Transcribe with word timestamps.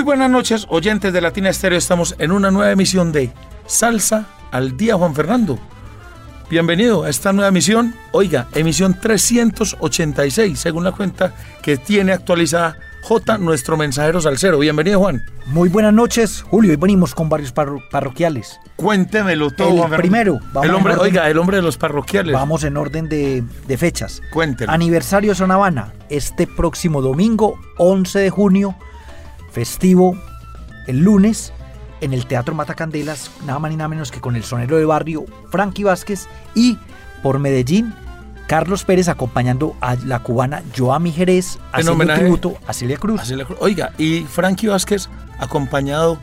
Muy 0.00 0.06
buenas 0.06 0.30
noches, 0.30 0.66
oyentes 0.70 1.12
de 1.12 1.20
Latina 1.20 1.50
Estéreo. 1.50 1.76
Estamos 1.76 2.14
en 2.18 2.32
una 2.32 2.50
nueva 2.50 2.72
emisión 2.72 3.12
de 3.12 3.30
Salsa 3.66 4.24
al 4.50 4.74
Día, 4.78 4.94
Juan 4.96 5.14
Fernando. 5.14 5.58
Bienvenido 6.48 7.04
a 7.04 7.10
esta 7.10 7.34
nueva 7.34 7.50
emisión. 7.50 7.94
Oiga, 8.12 8.46
emisión 8.54 8.98
386, 8.98 10.58
según 10.58 10.84
la 10.84 10.92
cuenta 10.92 11.34
que 11.62 11.76
tiene 11.76 12.12
actualizada 12.12 12.78
J, 13.02 13.36
nuestro 13.36 13.76
mensajero 13.76 14.22
salsero. 14.22 14.58
Bienvenido, 14.58 15.00
Juan. 15.00 15.22
Muy 15.44 15.68
buenas 15.68 15.92
noches, 15.92 16.40
Julio. 16.48 16.70
Hoy 16.70 16.76
venimos 16.78 17.14
con 17.14 17.28
varios 17.28 17.52
parro- 17.52 17.82
parroquiales. 17.90 18.58
Cuéntemelo 18.76 19.50
todo, 19.50 19.68
El 19.68 19.78
Juan 19.80 19.90
primero, 20.00 20.38
vamos 20.54 20.64
El 20.66 20.74
hombre, 20.76 20.94
oiga, 20.96 21.28
el 21.28 21.36
hombre 21.36 21.58
de 21.58 21.62
los 21.62 21.76
parroquiales. 21.76 22.32
Vamos 22.32 22.64
en 22.64 22.78
orden 22.78 23.10
de, 23.10 23.44
de 23.68 23.76
fechas. 23.76 24.22
Cuéntelo. 24.32 24.72
Aniversario 24.72 25.34
Zona 25.34 25.56
Habana, 25.56 25.92
este 26.08 26.46
próximo 26.46 27.02
domingo, 27.02 27.60
11 27.76 28.18
de 28.18 28.30
junio, 28.30 28.76
festivo 29.50 30.16
el 30.86 31.00
lunes, 31.00 31.52
en 32.00 32.12
el 32.12 32.26
Teatro 32.26 32.54
Matacandelas, 32.54 33.30
nada 33.44 33.58
más 33.58 33.70
ni 33.70 33.76
nada 33.76 33.88
menos 33.88 34.10
que 34.10 34.20
con 34.20 34.36
el 34.36 34.44
sonero 34.44 34.76
de 34.78 34.84
barrio 34.84 35.24
Frankie 35.50 35.84
Vázquez 35.84 36.26
y 36.54 36.78
por 37.22 37.38
Medellín, 37.38 37.94
Carlos 38.46 38.84
Pérez 38.84 39.08
acompañando 39.08 39.76
a 39.80 39.94
la 39.94 40.20
cubana 40.20 40.62
Joami 40.76 41.12
Jerez, 41.12 41.58
haciendo 41.70 41.92
homenaje 41.92 42.22
tributo 42.22 42.56
a 42.66 42.72
Celia 42.72 42.96
Cruz. 42.96 43.20
Oiga, 43.60 43.92
y 43.98 44.22
Frankie 44.22 44.68
Vázquez 44.68 45.08
acompañado 45.38 46.18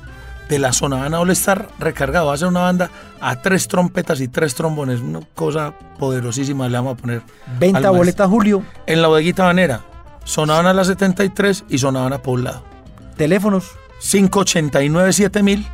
de 0.49 0.59
la 0.59 0.73
zona 0.73 0.97
Habana 0.97 1.19
All 1.19 1.29
Star 1.31 1.69
recargado. 1.79 2.27
Va 2.27 2.33
a 2.33 2.37
ser 2.37 2.47
una 2.47 2.61
banda 2.61 2.89
a 3.21 3.41
tres 3.41 3.67
trompetas 3.67 4.19
y 4.21 4.27
tres 4.27 4.55
trombones. 4.55 5.01
Una 5.01 5.21
cosa 5.35 5.73
poderosísima 5.99 6.67
le 6.67 6.77
vamos 6.77 6.93
a 6.93 6.97
poner. 6.97 7.21
Venta 7.59 7.89
boleta 7.89 8.27
Julio, 8.27 8.63
En 8.85 9.01
la 9.01 9.07
bodeguita 9.07 9.45
banera. 9.45 9.81
Zona 10.25 10.55
Habana 10.55 10.73
la 10.73 10.83
73 10.83 11.65
y 11.69 11.77
Zona 11.77 11.99
Habana 11.99 12.21
Poblado. 12.21 12.76
Teléfonos 13.17 13.71
589 13.99 15.13
7000 15.13 15.67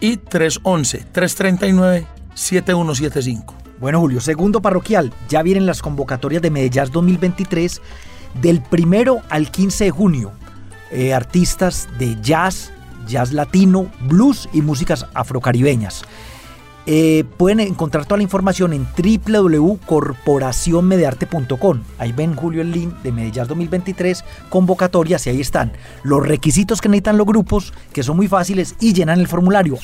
y 0.00 0.16
311 0.16 0.98
339 1.12 2.06
7175. 2.34 3.54
Bueno, 3.80 4.00
Julio, 4.00 4.20
segundo 4.20 4.60
parroquial, 4.60 5.12
ya 5.28 5.42
vienen 5.42 5.66
las 5.66 5.82
convocatorias 5.82 6.42
de 6.42 6.50
Medellín 6.50 6.92
2023 6.92 7.80
del 8.40 8.62
primero 8.62 9.22
al 9.30 9.50
15 9.50 9.84
de 9.84 9.90
junio. 9.90 10.32
Eh, 10.90 11.14
artistas 11.14 11.88
de 11.98 12.20
jazz, 12.20 12.72
jazz 13.06 13.32
latino, 13.32 13.90
blues 14.00 14.48
y 14.52 14.60
músicas 14.60 15.06
afrocaribeñas. 15.14 16.04
Eh, 16.92 17.22
pueden 17.36 17.60
encontrar 17.60 18.04
toda 18.04 18.16
la 18.16 18.24
información 18.24 18.72
en 18.72 18.84
www.corporacionmedearte.com. 18.96 21.82
Ahí 21.98 22.10
ven, 22.10 22.34
Julio, 22.34 22.62
el 22.62 22.72
link 22.72 22.92
de 23.04 23.12
Medellín 23.12 23.44
2023, 23.46 24.24
convocatorias 24.48 25.24
y 25.28 25.30
ahí 25.30 25.40
están 25.40 25.70
los 26.02 26.26
requisitos 26.26 26.80
que 26.80 26.88
necesitan 26.88 27.16
los 27.16 27.28
grupos, 27.28 27.72
que 27.92 28.02
son 28.02 28.16
muy 28.16 28.26
fáciles, 28.26 28.74
y 28.80 28.92
llenan 28.92 29.20
el 29.20 29.28
formulario. 29.28 29.78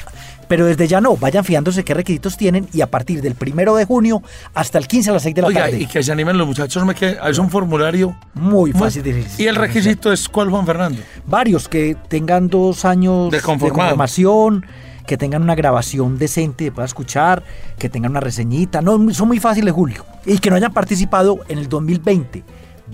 Pero 0.48 0.66
desde 0.66 0.88
ya 0.88 1.00
no, 1.00 1.16
vayan 1.16 1.44
fijándose 1.44 1.84
qué 1.84 1.94
requisitos 1.94 2.36
tienen 2.36 2.66
y 2.72 2.80
a 2.80 2.90
partir 2.90 3.22
del 3.22 3.36
primero 3.36 3.76
de 3.76 3.84
junio 3.84 4.20
hasta 4.52 4.78
el 4.78 4.88
15 4.88 5.10
a 5.10 5.12
las 5.12 5.22
6 5.22 5.34
de 5.36 5.42
la 5.42 5.48
Oiga, 5.48 5.60
tarde. 5.62 5.78
y 5.78 5.86
que 5.86 6.02
se 6.02 6.10
animen 6.10 6.36
los 6.36 6.48
muchachos. 6.48 6.84
Me 6.84 6.96
que 6.96 7.16
es 7.24 7.38
un 7.38 7.50
formulario 7.50 8.16
Muy 8.34 8.72
fácil 8.72 9.04
de 9.04 9.24
Y 9.38 9.46
el 9.46 9.54
requisito 9.54 10.12
es 10.12 10.28
cuál, 10.28 10.50
Juan 10.50 10.66
Fernando. 10.66 11.00
varios 11.24 11.68
que 11.68 11.96
tengan 12.08 12.48
dos 12.48 12.84
años 12.84 13.30
De 13.30 13.40
conformación, 13.40 14.66
que 15.06 15.16
tengan 15.16 15.42
una 15.42 15.54
grabación 15.54 16.18
decente 16.18 16.64
de 16.64 16.72
pueda 16.72 16.86
escuchar, 16.86 17.42
que 17.78 17.88
tengan 17.88 18.10
una 18.12 18.20
reseñita. 18.20 18.82
No, 18.82 19.12
son 19.12 19.28
muy 19.28 19.40
fáciles, 19.40 19.72
Julio. 19.72 20.04
Y 20.24 20.38
que 20.38 20.50
no 20.50 20.56
hayan 20.56 20.72
participado 20.72 21.38
en 21.48 21.58
el 21.58 21.68
2020, 21.68 22.44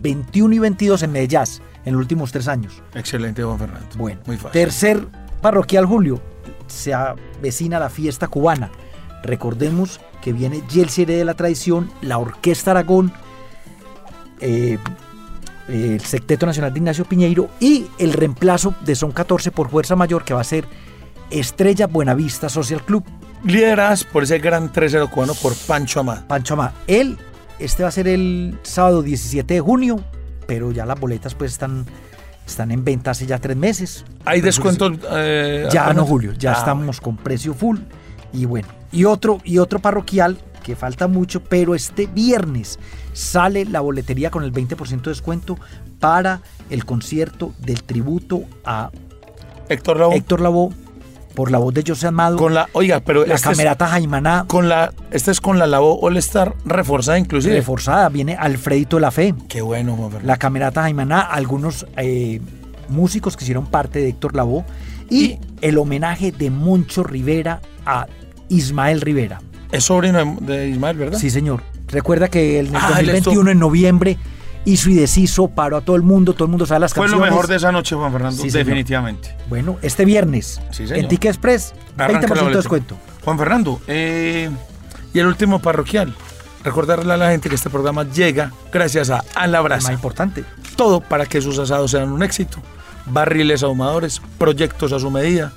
21 0.00 0.54
y 0.54 0.58
22 0.58 1.02
en 1.02 1.12
Medellín, 1.12 1.62
en 1.84 1.92
los 1.94 2.00
últimos 2.00 2.30
tres 2.30 2.48
años. 2.48 2.82
Excelente, 2.94 3.42
Juan 3.42 3.58
Fernando. 3.58 3.88
Bueno, 3.96 4.20
muy 4.26 4.36
fácil. 4.36 4.52
tercer 4.52 5.06
parroquial, 5.40 5.86
Julio, 5.86 6.20
se 6.66 6.94
avecina 6.94 7.78
la 7.78 7.88
fiesta 7.88 8.28
cubana. 8.28 8.70
Recordemos 9.22 10.00
que 10.20 10.32
viene 10.32 10.62
Yelsi 10.68 11.04
de 11.04 11.24
la 11.24 11.34
Tradición, 11.34 11.90
la 12.00 12.18
Orquesta 12.18 12.72
Aragón, 12.72 13.12
eh, 14.40 14.78
el 15.68 16.00
Secteto 16.00 16.46
Nacional 16.46 16.72
de 16.72 16.80
Ignacio 16.80 17.04
Piñeiro 17.04 17.48
y 17.60 17.86
el 17.98 18.12
reemplazo 18.12 18.74
de 18.84 18.94
Son 18.94 19.12
14 19.12 19.52
por 19.52 19.70
Fuerza 19.70 19.96
Mayor 19.96 20.24
que 20.24 20.34
va 20.34 20.40
a 20.40 20.44
ser 20.44 20.66
Estrella 21.32 21.87
Buenavista 21.87 22.48
Social 22.48 22.82
Club. 22.84 23.04
Lideradas 23.44 24.04
por 24.04 24.22
ese 24.22 24.38
gran 24.38 24.72
3-0 24.72 25.10
cubano 25.10 25.34
por 25.34 25.54
Pancho 25.56 26.00
Amad. 26.00 26.25
Pancho 26.26 26.54
Amá. 26.54 26.72
Él, 26.87 27.19
este 27.59 27.82
va 27.82 27.88
a 27.88 27.93
ser 27.93 28.06
el 28.09 28.59
sábado 28.62 29.03
17 29.03 29.54
de 29.54 29.60
junio, 29.60 30.00
pero 30.47 30.70
ya 30.70 30.87
las 30.87 30.98
boletas 31.00 31.34
pues 31.34 31.53
están, 31.53 31.84
están 32.47 32.70
en 32.70 32.84
venta 32.84 33.10
hace 33.10 33.26
ya 33.26 33.38
tres 33.38 33.56
meses. 33.56 34.04
¿Hay 34.25 34.41
descuentos? 34.41 34.93
eh, 35.10 35.66
Ya 35.72 35.84
apenas? 35.87 35.97
no, 35.97 36.06
Julio, 36.06 36.32
ya 36.34 36.53
Ah, 36.53 36.59
estamos 36.59 37.00
con 37.00 37.16
precio 37.16 37.53
full. 37.54 37.78
Y 38.32 38.44
bueno, 38.44 38.69
y 38.93 39.04
otro, 39.04 39.38
y 39.44 39.59
otro 39.59 39.78
parroquial 39.81 40.38
que 40.62 40.76
falta 40.76 41.09
mucho, 41.09 41.43
pero 41.43 41.75
este 41.75 42.06
viernes 42.06 42.78
sale 43.12 43.64
la 43.64 43.81
boletería 43.81 44.31
con 44.31 44.44
el 44.44 44.53
20% 44.53 45.03
de 45.03 45.10
descuento 45.10 45.56
para 45.99 46.41
el 46.70 46.84
concierto 46.84 47.53
del 47.59 47.82
tributo 47.82 48.44
a 48.64 48.91
Héctor 49.69 49.99
Lavoe. 49.99 50.16
Héctor 50.16 50.41
Lavoe 50.41 50.70
por 51.34 51.50
la 51.50 51.59
voz 51.59 51.75
de 51.75 51.82
José 51.87 52.06
Amado, 52.09 52.37
Con 52.37 52.54
la, 52.54 52.69
oiga, 52.72 53.00
pero 53.00 53.26
la 53.26 53.34
este 53.34 53.50
es, 53.50 53.56
camerata 53.56 53.87
Jaimaná 53.88 54.44
con 54.47 54.69
la, 54.69 54.93
este 55.10 55.31
es 55.31 55.41
con 55.41 55.59
la 55.59 55.66
Lavoe 55.66 55.98
All 56.03 56.16
Star 56.19 56.54
reforzada 56.65 57.19
inclusive. 57.19 57.54
reforzada, 57.56 58.09
viene 58.09 58.37
Alfredito 58.38 58.98
la 59.00 59.10
Fe, 59.10 59.34
Qué 59.48 59.60
bueno, 59.62 59.97
Fernando. 59.97 60.20
la 60.26 60.37
camerata 60.37 60.82
Jaimaná, 60.82 61.20
algunos 61.20 61.87
eh, 61.97 62.41
músicos 62.88 63.37
que 63.37 63.44
hicieron 63.44 63.66
parte 63.66 63.98
de 64.00 64.09
Héctor 64.10 64.34
Lavoe 64.37 64.65
y, 65.10 65.25
Y- 65.25 65.38
el 65.60 65.78
homenaje 65.78 66.32
de 66.32 66.50
Moncho 66.50 67.03
Rivera 67.03 67.60
a 67.87 68.06
Ismael 68.49 69.00
Rivera. 69.00 69.41
Es 69.70 69.84
sobrino 69.84 70.37
de, 70.41 70.69
Ismael, 70.69 70.97
¿verdad? 70.99 71.19
Sí, 71.19 71.31
señor. 71.31 71.62
Recuerda 71.88 72.28
que 72.28 72.59
en 72.59 72.66
el 72.69 72.76
Ah, 72.76 72.88
él 73.00 73.06
2021, 73.06 73.16
estuvo- 73.16 73.50
en 73.50 73.59
noviembre, 73.59 74.19
hizo 74.64 74.90
y 74.90 74.94
deshizo, 74.94 75.48
paró 75.48 75.76
a 75.76 75.80
todo 75.80 75.96
el 75.96 76.02
mundo, 76.02 76.32
todo 76.34 76.44
el 76.44 76.50
mundo 76.50 76.66
sabe 76.66 76.80
las 76.80 76.94
Fue 76.94 77.06
lo 77.06 77.12
canciones. 77.12 77.30
mejor 77.32 77.48
de 77.48 77.56
esa 77.56 77.72
noche, 77.72 77.94
Juan 77.96 78.12
Fernando, 78.12 78.42
Sí, 78.42 78.50
definitivamente. 78.50 79.36
Bueno, 79.48 79.78
este 79.82 80.04
viernes, 80.04 80.60
Sí, 80.70 80.84
en 80.88 81.08
Ticket 81.08 81.30
Express, 81.30 81.74
Arranca 81.96 82.28
la 82.28 82.42
20% 82.42 82.48
de 82.50 82.56
descuento. 82.56 82.96
Juan 83.24 83.38
Fernando, 83.38 83.80
eh, 83.86 84.50
y 85.12 85.18
el 85.18 85.26
último 85.26 85.60
parroquial. 85.60 86.14
Recordarle 86.64 87.12
a 87.12 87.16
la 87.16 87.30
gente 87.30 87.48
que 87.48 87.56
este 87.56 87.70
programa 87.70 88.04
llega 88.04 88.52
gracias 88.72 89.10
a 89.10 89.24
A 89.34 89.46
la 89.48 89.62
Más 89.62 89.90
importante. 89.90 90.44
Todo 90.76 91.00
para 91.00 91.26
que 91.26 91.40
sus 91.40 91.58
asados 91.58 91.90
sean 91.90 92.12
un 92.12 92.22
éxito. 92.22 92.58
Barriles 93.06 93.64
ahumadores, 93.64 94.22
proyectos 94.38 94.92
a 94.92 95.00
su 95.00 95.10
medida, 95.10 95.52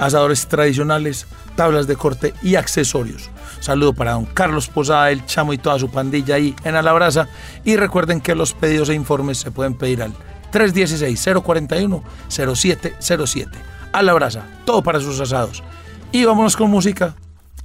asadores 0.00 0.48
tradicionales, 0.48 1.26
tablas 1.54 1.86
de 1.86 1.94
corte 1.94 2.34
y 2.42 2.56
accesorios. 2.56 3.30
Saludo 3.60 3.92
para 3.92 4.12
don 4.12 4.24
Carlos 4.24 4.68
Posada, 4.68 5.10
el 5.10 5.26
chamo 5.26 5.52
y 5.52 5.58
toda 5.58 5.78
su 5.78 5.90
pandilla 5.90 6.36
ahí 6.36 6.56
en 6.64 6.74
Alabraza. 6.74 7.28
Y 7.64 7.76
recuerden 7.76 8.20
que 8.20 8.34
los 8.34 8.54
pedidos 8.54 8.88
e 8.88 8.94
informes 8.94 9.38
se 9.38 9.50
pueden 9.50 9.74
pedir 9.74 10.02
al 10.02 10.14
316-041-0707. 10.52 13.48
Alabraza, 13.92 14.44
todo 14.64 14.82
para 14.82 15.00
sus 15.00 15.20
asados. 15.20 15.62
Y 16.10 16.24
vámonos 16.24 16.56
con 16.56 16.70
música, 16.70 17.14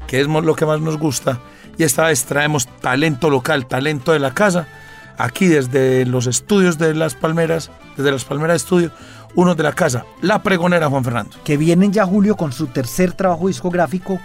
que 0.08 0.20
es 0.20 0.28
lo 0.28 0.56
que 0.56 0.66
más 0.66 0.82
nos 0.82 0.98
gusta. 0.98 1.40
Y 1.78 1.84
esta 1.84 2.06
vez 2.06 2.26
traemos 2.26 2.68
talento 2.82 3.30
local, 3.30 3.68
talento 3.68 4.12
de 4.12 4.20
la 4.20 4.34
casa. 4.34 4.68
Aquí 5.18 5.48
desde 5.48 6.06
los 6.06 6.28
estudios 6.28 6.78
de 6.78 6.94
Las 6.94 7.16
Palmeras, 7.16 7.72
desde 7.98 8.12
Las 8.12 8.26
Palmeras 8.26 8.58
Estudio, 8.58 8.92
uno 9.36 9.56
de 9.56 9.64
la 9.64 9.74
casa, 9.74 10.06
La 10.22 10.44
Pregonera 10.44 10.90
Juan 10.90 11.04
Fernando. 11.04 11.36
Que 11.44 11.58
vienen 11.58 11.92
ya 11.92 12.06
Julio 12.06 12.36
con 12.36 12.52
su 12.52 12.68
tercer 12.68 13.14
trabajo 13.14 13.48
discográfico, 13.48 14.20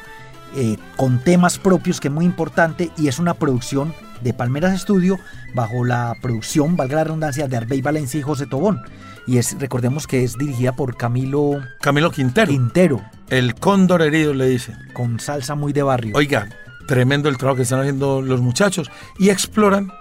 eh, 0.56 0.76
con 0.96 1.20
temas 1.20 1.58
propios, 1.58 2.00
que 2.00 2.08
es 2.08 2.14
muy 2.14 2.24
importante, 2.24 2.90
y 2.96 3.08
es 3.08 3.18
una 3.18 3.34
producción 3.34 3.94
de 4.20 4.34
Palmeras 4.34 4.74
Estudio, 4.74 5.18
bajo 5.54 5.84
la 5.84 6.14
producción, 6.20 6.76
valga 6.76 6.96
la 6.96 7.04
redundancia, 7.04 7.48
de 7.48 7.56
Arbey 7.56 7.80
Valencia 7.80 8.20
y 8.20 8.22
José 8.22 8.46
Tobón. 8.46 8.82
Y 9.26 9.38
es, 9.38 9.58
recordemos 9.58 10.06
que 10.06 10.24
es 10.24 10.36
dirigida 10.36 10.72
por 10.72 10.96
Camilo 10.96 11.60
Camilo 11.80 12.10
Quintero, 12.10 12.48
Quintero, 12.48 13.02
el 13.28 13.54
cóndor 13.54 14.02
herido 14.02 14.34
le 14.34 14.48
dice. 14.48 14.74
con 14.92 15.20
salsa 15.20 15.54
muy 15.54 15.72
de 15.72 15.82
barrio. 15.82 16.16
Oiga, 16.16 16.48
tremendo 16.86 17.28
el 17.28 17.36
trabajo 17.36 17.56
que 17.56 17.62
están 17.62 17.80
haciendo 17.80 18.22
los 18.22 18.40
muchachos 18.40 18.90
y 19.18 19.30
exploran, 19.30 19.92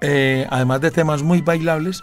eh, 0.00 0.46
además 0.50 0.80
de 0.80 0.90
temas 0.90 1.22
muy 1.22 1.40
bailables, 1.40 2.02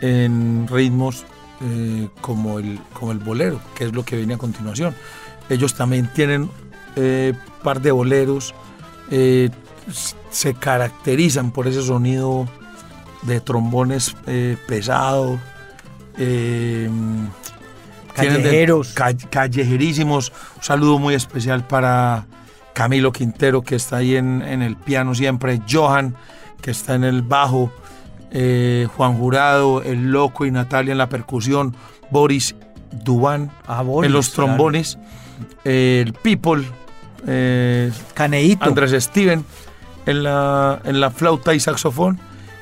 en 0.00 0.66
ritmos 0.68 1.24
eh, 1.62 2.08
como, 2.20 2.58
el, 2.58 2.78
como 2.92 3.12
el 3.12 3.18
bolero, 3.18 3.60
que 3.74 3.84
es 3.84 3.92
lo 3.92 4.04
que 4.04 4.16
viene 4.16 4.34
a 4.34 4.38
continuación. 4.38 4.94
Ellos 5.48 5.74
también 5.74 6.10
tienen 6.14 6.50
eh, 6.96 7.32
par 7.62 7.80
de 7.80 7.90
boleros, 7.92 8.54
eh, 9.10 9.50
se 10.30 10.54
caracterizan 10.54 11.50
por 11.50 11.66
ese 11.68 11.82
sonido 11.82 12.48
de 13.22 13.40
trombones 13.40 14.14
pesado. 14.66 15.38
de- 16.16 16.90
Callejeros. 18.14 18.92
ca- 18.94 19.12
callejerísimos. 19.30 20.32
Un 20.56 20.62
saludo 20.62 20.98
muy 20.98 21.14
especial 21.14 21.66
para 21.66 22.26
Camilo 22.72 23.12
Quintero, 23.12 23.62
que 23.62 23.74
está 23.76 23.96
ahí 23.98 24.16
en, 24.16 24.40
en 24.42 24.62
el 24.62 24.76
piano 24.76 25.14
siempre. 25.14 25.60
Johan, 25.70 26.14
que 26.64 26.70
está 26.70 26.94
en 26.94 27.04
el 27.04 27.20
bajo. 27.22 27.70
eh, 28.36 28.88
Juan 28.96 29.16
Jurado, 29.18 29.82
el 29.82 30.10
Loco 30.10 30.44
y 30.46 30.50
Natalia 30.50 30.92
en 30.92 30.98
la 30.98 31.08
percusión. 31.08 31.76
Boris 32.10 32.56
Dubán 32.90 33.50
Ah, 33.66 33.82
Boris, 33.82 34.06
en 34.08 34.12
los 34.12 34.30
claro. 34.30 34.48
trombones. 34.48 34.98
eh, 35.64 36.02
el 36.06 36.14
People. 36.14 36.64
eh, 37.26 37.92
Caneíto. 38.14 38.64
Andrés 38.64 38.92
Steven 39.04 39.44
en 40.06 40.22
la, 40.22 40.80
en 40.84 41.00
la 41.00 41.10
flauta 41.10 41.54
y 41.54 41.60
saxofón 41.60 42.18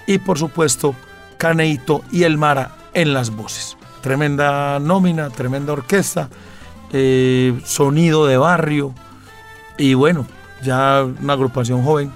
y 0.06 0.18
por 0.18 0.38
supuesto 0.38 0.94
Caneito 1.38 2.02
y 2.12 2.24
El 2.24 2.36
Mara 2.38 2.70
en 2.94 3.12
las 3.14 3.30
voces. 3.30 3.76
Tremenda 4.02 4.78
nómina, 4.78 5.30
tremenda 5.30 5.72
orquesta, 5.72 6.28
eh, 6.92 7.58
sonido 7.64 8.26
de 8.26 8.36
barrio 8.36 8.94
y 9.78 9.94
bueno, 9.94 10.26
ya 10.62 11.02
una 11.20 11.32
agrupación 11.32 11.82
joven 11.82 12.12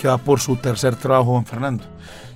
que 0.00 0.08
va 0.08 0.18
por 0.18 0.40
su 0.40 0.56
tercer 0.56 0.96
trabajo 0.96 1.36
en 1.36 1.44
Fernando. 1.44 1.84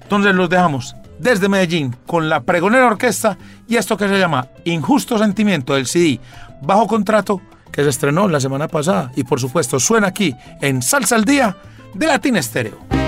Entonces 0.02 0.34
los 0.34 0.50
dejamos 0.50 0.94
desde 1.18 1.48
Medellín 1.48 1.96
con 2.06 2.28
la 2.28 2.42
pregonera 2.42 2.86
orquesta 2.86 3.38
y 3.66 3.76
esto 3.76 3.96
que 3.96 4.08
se 4.08 4.18
llama 4.18 4.48
Injusto 4.64 5.18
Sentimiento 5.18 5.74
del 5.74 5.86
CD 5.86 6.20
bajo 6.60 6.86
contrato 6.86 7.40
que 7.72 7.82
se 7.82 7.90
estrenó 7.90 8.28
la 8.28 8.40
semana 8.40 8.68
pasada 8.68 9.10
y 9.16 9.24
por 9.24 9.40
supuesto 9.40 9.80
suena 9.80 10.08
aquí 10.08 10.34
en 10.60 10.82
Salsa 10.82 11.16
al 11.16 11.24
Día 11.24 11.56
de 11.94 12.06
Latin 12.06 12.36
Estéreo. 12.36 13.03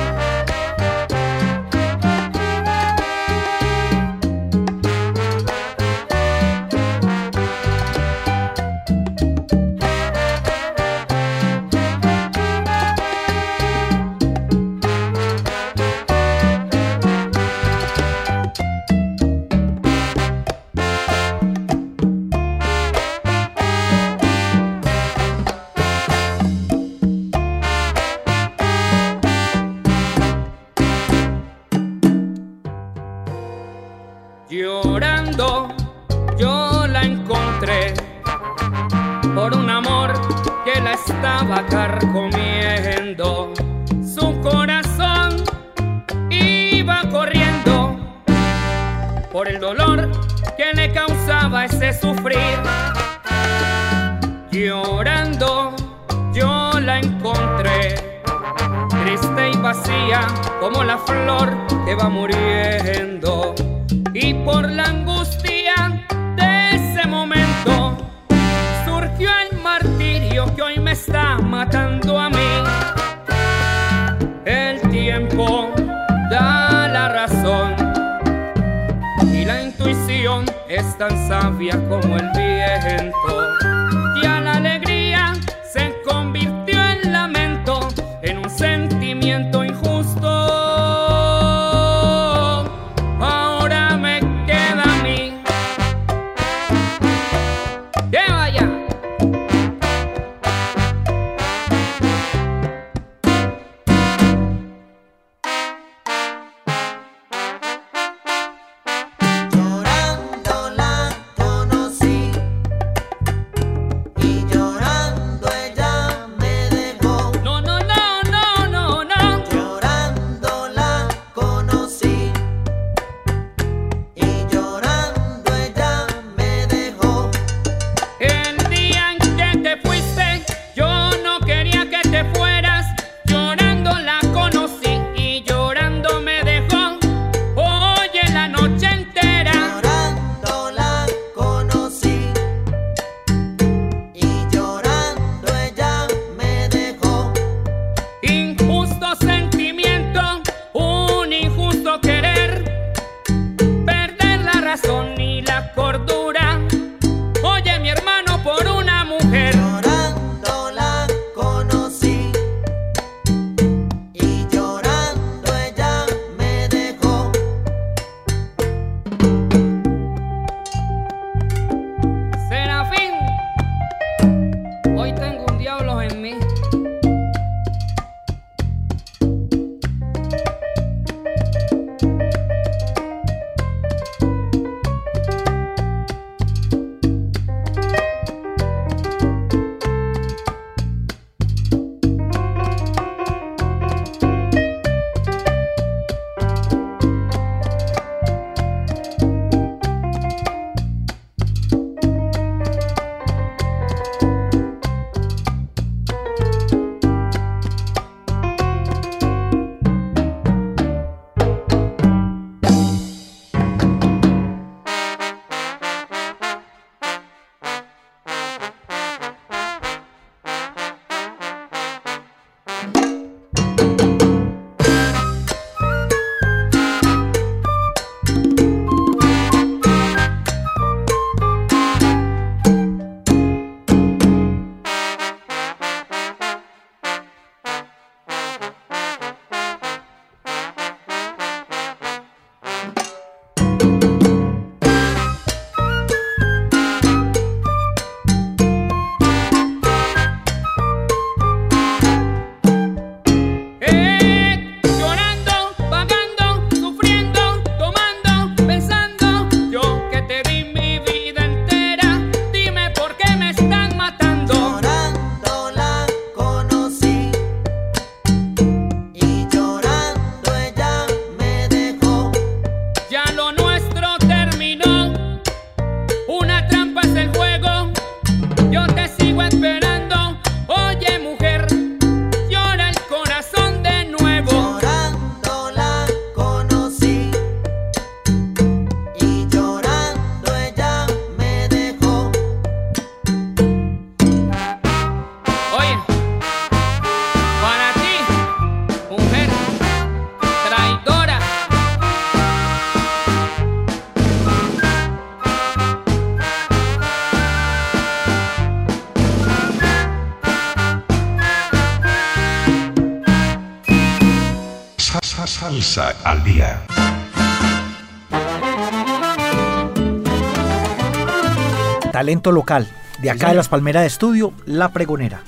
Local. 322.53 322.88
De 323.21 323.31
acá 323.31 323.49
de 323.49 323.55
las 323.55 323.69
Palmeras 323.69 324.03
de 324.03 324.09
Estudio, 324.09 324.53
La 324.67 324.93
Pregonera. 324.93 325.43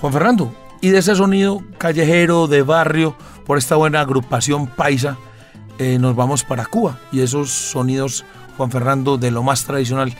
Juan 0.00 0.12
Fernando, 0.12 0.54
y 0.80 0.90
de 0.90 0.98
ese 0.98 1.14
sonido 1.14 1.62
callejero, 1.78 2.48
de 2.48 2.62
barrio, 2.62 3.16
por 3.46 3.58
esta 3.58 3.76
buena 3.76 4.00
agrupación 4.00 4.66
paisa, 4.66 5.16
eh, 5.78 5.98
nos 5.98 6.16
vamos 6.16 6.42
para 6.42 6.66
Cuba. 6.66 6.98
Y 7.12 7.20
esos 7.20 7.50
sonidos, 7.50 8.24
Juan 8.56 8.70
Fernando, 8.70 9.16
de 9.16 9.30
lo 9.30 9.42
más 9.42 9.64
tradicional, 9.64 10.14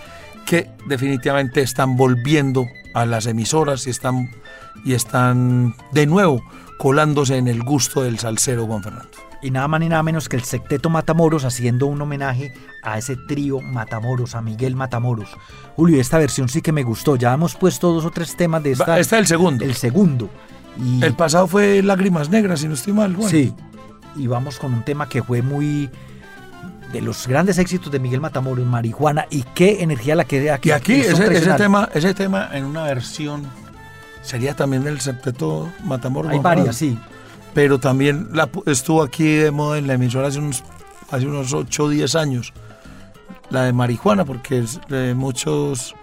que 0.46 0.70
definitivamente 0.86 1.62
están 1.62 1.96
volviendo 1.96 2.66
a 2.94 3.06
las 3.06 3.26
emisoras 3.26 3.86
y 3.86 3.90
están, 3.90 4.30
y 4.84 4.94
están 4.94 5.74
de 5.90 6.06
nuevo 6.06 6.42
colándose 6.78 7.36
en 7.36 7.48
el 7.48 7.62
gusto 7.62 8.02
del 8.02 8.18
salsero, 8.18 8.66
Juan 8.66 8.82
Fernando. 8.82 9.31
Y 9.42 9.50
nada 9.50 9.66
más 9.66 9.80
ni 9.80 9.88
nada 9.88 10.04
menos 10.04 10.28
que 10.28 10.36
el 10.36 10.44
Secteto 10.44 10.88
Matamoros 10.88 11.44
haciendo 11.44 11.86
un 11.86 12.00
homenaje 12.00 12.54
a 12.82 12.96
ese 12.96 13.16
trío 13.16 13.60
Matamoros, 13.60 14.36
a 14.36 14.40
Miguel 14.40 14.76
Matamoros. 14.76 15.30
Julio, 15.74 16.00
esta 16.00 16.18
versión 16.18 16.48
sí 16.48 16.62
que 16.62 16.70
me 16.70 16.84
gustó. 16.84 17.16
Ya 17.16 17.34
hemos 17.34 17.56
puesto 17.56 17.92
dos 17.92 18.04
o 18.04 18.10
tres 18.10 18.36
temas 18.36 18.62
de 18.62 18.72
esta. 18.72 19.00
Este 19.00 19.16
es 19.16 19.20
el 19.20 19.26
segundo. 19.26 19.64
El 19.64 19.74
segundo. 19.74 20.30
Y, 20.78 21.04
El 21.04 21.14
pasado 21.14 21.48
fue 21.48 21.82
Lágrimas 21.82 22.30
Negras, 22.30 22.60
si 22.60 22.68
no 22.68 22.74
estoy 22.74 22.92
mal. 22.92 23.16
Sí. 23.28 23.52
Y 24.14 24.28
vamos 24.28 24.60
con 24.60 24.72
un 24.72 24.84
tema 24.84 25.08
que 25.08 25.24
fue 25.24 25.42
muy 25.42 25.90
de 26.92 27.00
los 27.00 27.26
grandes 27.26 27.58
éxitos 27.58 27.90
de 27.90 27.98
Miguel 27.98 28.20
Matamoros, 28.20 28.64
Marihuana. 28.64 29.26
Y 29.28 29.42
qué 29.54 29.82
energía 29.82 30.14
la 30.14 30.24
que 30.24 30.38
de 30.38 30.52
aquí. 30.52 30.68
Y 30.68 30.72
aquí, 30.72 31.00
ese, 31.00 31.36
ese 31.36 31.52
tema, 31.54 31.88
ese 31.92 32.14
tema 32.14 32.48
en 32.52 32.64
una 32.64 32.84
versión 32.84 33.42
sería 34.22 34.54
también 34.54 34.84
del 34.84 35.00
septeto 35.00 35.68
Matamoros. 35.82 36.30
Hay 36.30 36.38
varias, 36.38 36.78
Fernando. 36.78 37.02
sí. 37.02 37.11
Pero 37.54 37.78
también 37.78 38.30
estuvo 38.66 39.02
aquí 39.02 39.34
de 39.34 39.50
moda 39.50 39.78
en 39.78 39.86
la 39.86 39.94
emisora 39.94 40.28
hace 40.28 40.38
unos, 40.38 40.64
hace 41.10 41.26
unos 41.26 41.52
8 41.52 41.84
o 41.84 41.88
10 41.88 42.14
años. 42.14 42.52
La 43.50 43.64
de 43.64 43.72
marihuana, 43.72 44.24
porque 44.24 44.64
eh, 44.90 45.14
muchos 45.14 45.94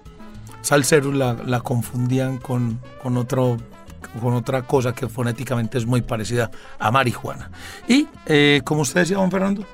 salseros 0.62 1.16
la, 1.16 1.60
confundían 1.62 2.38
con, 2.38 2.80
con, 3.02 3.18
otro, 3.18 3.58
con 4.22 4.34
otra 4.34 4.62
cosa 4.64 4.94
que 4.94 5.08
fonéticamente 5.08 5.80
es 5.80 5.86
muy 5.86 6.02
parecida 6.02 6.52
a 6.78 6.92
marihuana. 6.92 7.50
Y, 7.88 8.08
eh, 8.28 8.62
como 8.64 8.82
usted 8.82 9.02
decía, 9.02 9.18
Juan 9.18 9.32
Fernando, 9.32 9.66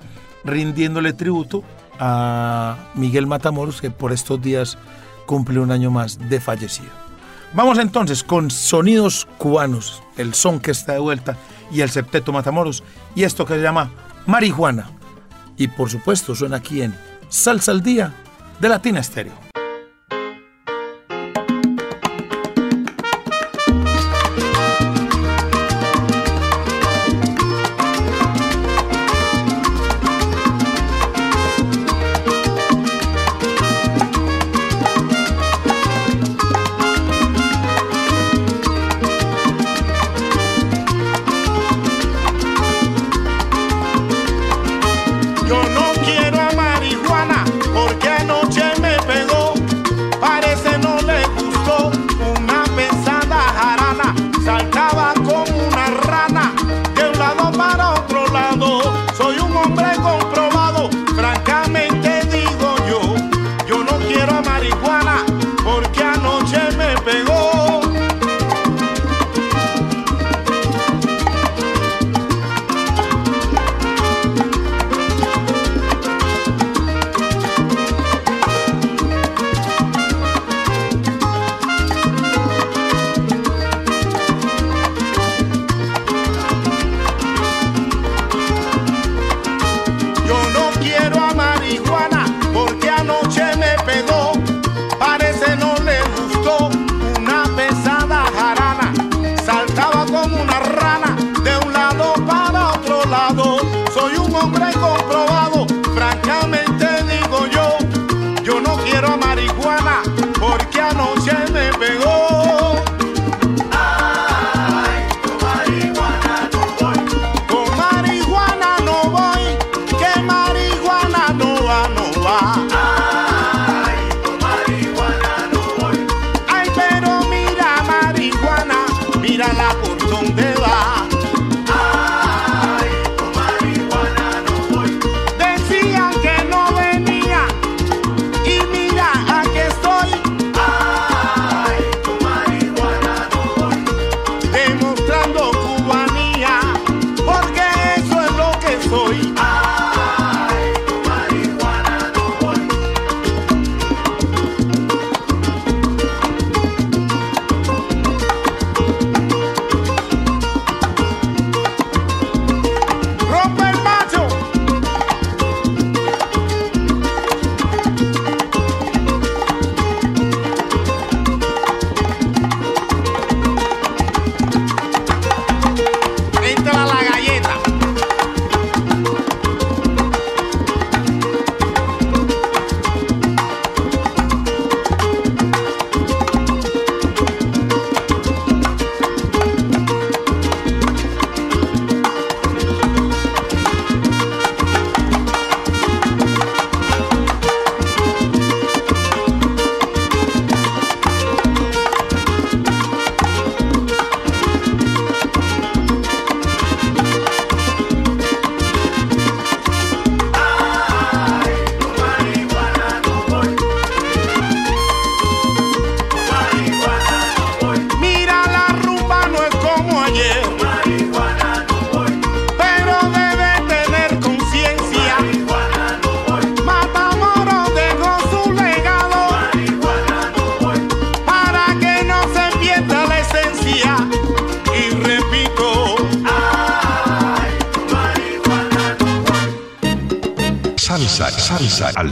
rindiéndole 0.45 1.11
tributo 1.11 1.63
a 1.99 2.77
Miguel 2.93 3.27
Matamoros, 3.27 3.81
que 3.81 3.91
por 3.91 4.13
estos 4.13 4.41
días 4.41 4.77
cumple 5.25 5.59
un 5.59 5.71
año 5.71 5.91
más 5.91 6.17
de 6.29 6.39
fallecido. 6.39 7.04
Vamos 7.53 7.77
entonces 7.79 8.23
con 8.23 8.51
sonidos 8.51 9.27
cubanos, 9.37 10.03
el 10.17 10.33
son 10.33 10.59
que 10.59 10.71
está 10.71 10.93
de 10.93 10.99
vuelta 10.99 11.37
y 11.71 11.81
el 11.81 11.89
septeto 11.89 12.33
Matamoros 12.33 12.83
y 13.15 13.23
esto 13.23 13.45
que 13.45 13.55
se 13.55 13.61
llama 13.61 13.91
marihuana. 14.25 14.89
Y 15.57 15.69
por 15.69 15.89
supuesto 15.89 16.35
suena 16.35 16.57
aquí 16.57 16.81
en 16.81 16.95
Salsa 17.29 17.71
al 17.71 17.81
Día 17.81 18.13
de 18.59 18.69
Latina 18.69 18.99
Estéreo. 18.99 19.44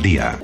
Día. 0.03 0.37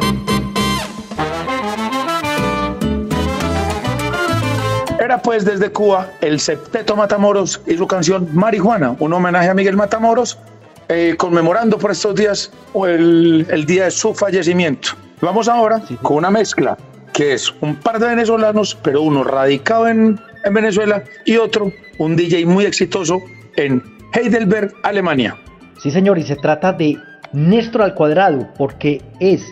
Era 4.99 5.21
pues 5.21 5.45
desde 5.45 5.71
Cuba 5.71 6.09
el 6.21 6.39
Septeto 6.39 6.95
Matamoros 6.95 7.61
y 7.67 7.77
su 7.77 7.85
canción 7.85 8.27
Marihuana, 8.33 8.95
un 8.99 9.13
homenaje 9.13 9.49
a 9.49 9.53
Miguel 9.53 9.75
Matamoros, 9.75 10.39
eh, 10.87 11.13
conmemorando 11.17 11.77
por 11.77 11.91
estos 11.91 12.15
días 12.15 12.51
el, 12.85 13.45
el 13.49 13.65
día 13.65 13.85
de 13.85 13.91
su 13.91 14.15
fallecimiento. 14.15 14.89
Vamos 15.21 15.47
ahora 15.47 15.81
con 16.01 16.17
una 16.17 16.31
mezcla 16.31 16.77
que 17.13 17.33
es 17.33 17.53
un 17.61 17.75
par 17.75 17.99
de 17.99 18.07
venezolanos, 18.07 18.77
pero 18.81 19.01
uno 19.01 19.23
radicado 19.23 19.87
en, 19.87 20.19
en 20.45 20.53
Venezuela 20.53 21.03
y 21.25 21.37
otro, 21.37 21.71
un 21.97 22.15
DJ 22.15 22.45
muy 22.45 22.65
exitoso 22.65 23.21
en 23.57 23.83
Heidelberg, 24.13 24.73
Alemania. 24.83 25.35
Sí, 25.81 25.91
señor, 25.91 26.17
y 26.17 26.23
se 26.23 26.35
trata 26.37 26.71
de 26.73 26.97
Néstor 27.33 27.81
al 27.81 27.93
cuadrado, 27.93 28.47
porque 28.57 29.01
es 29.19 29.45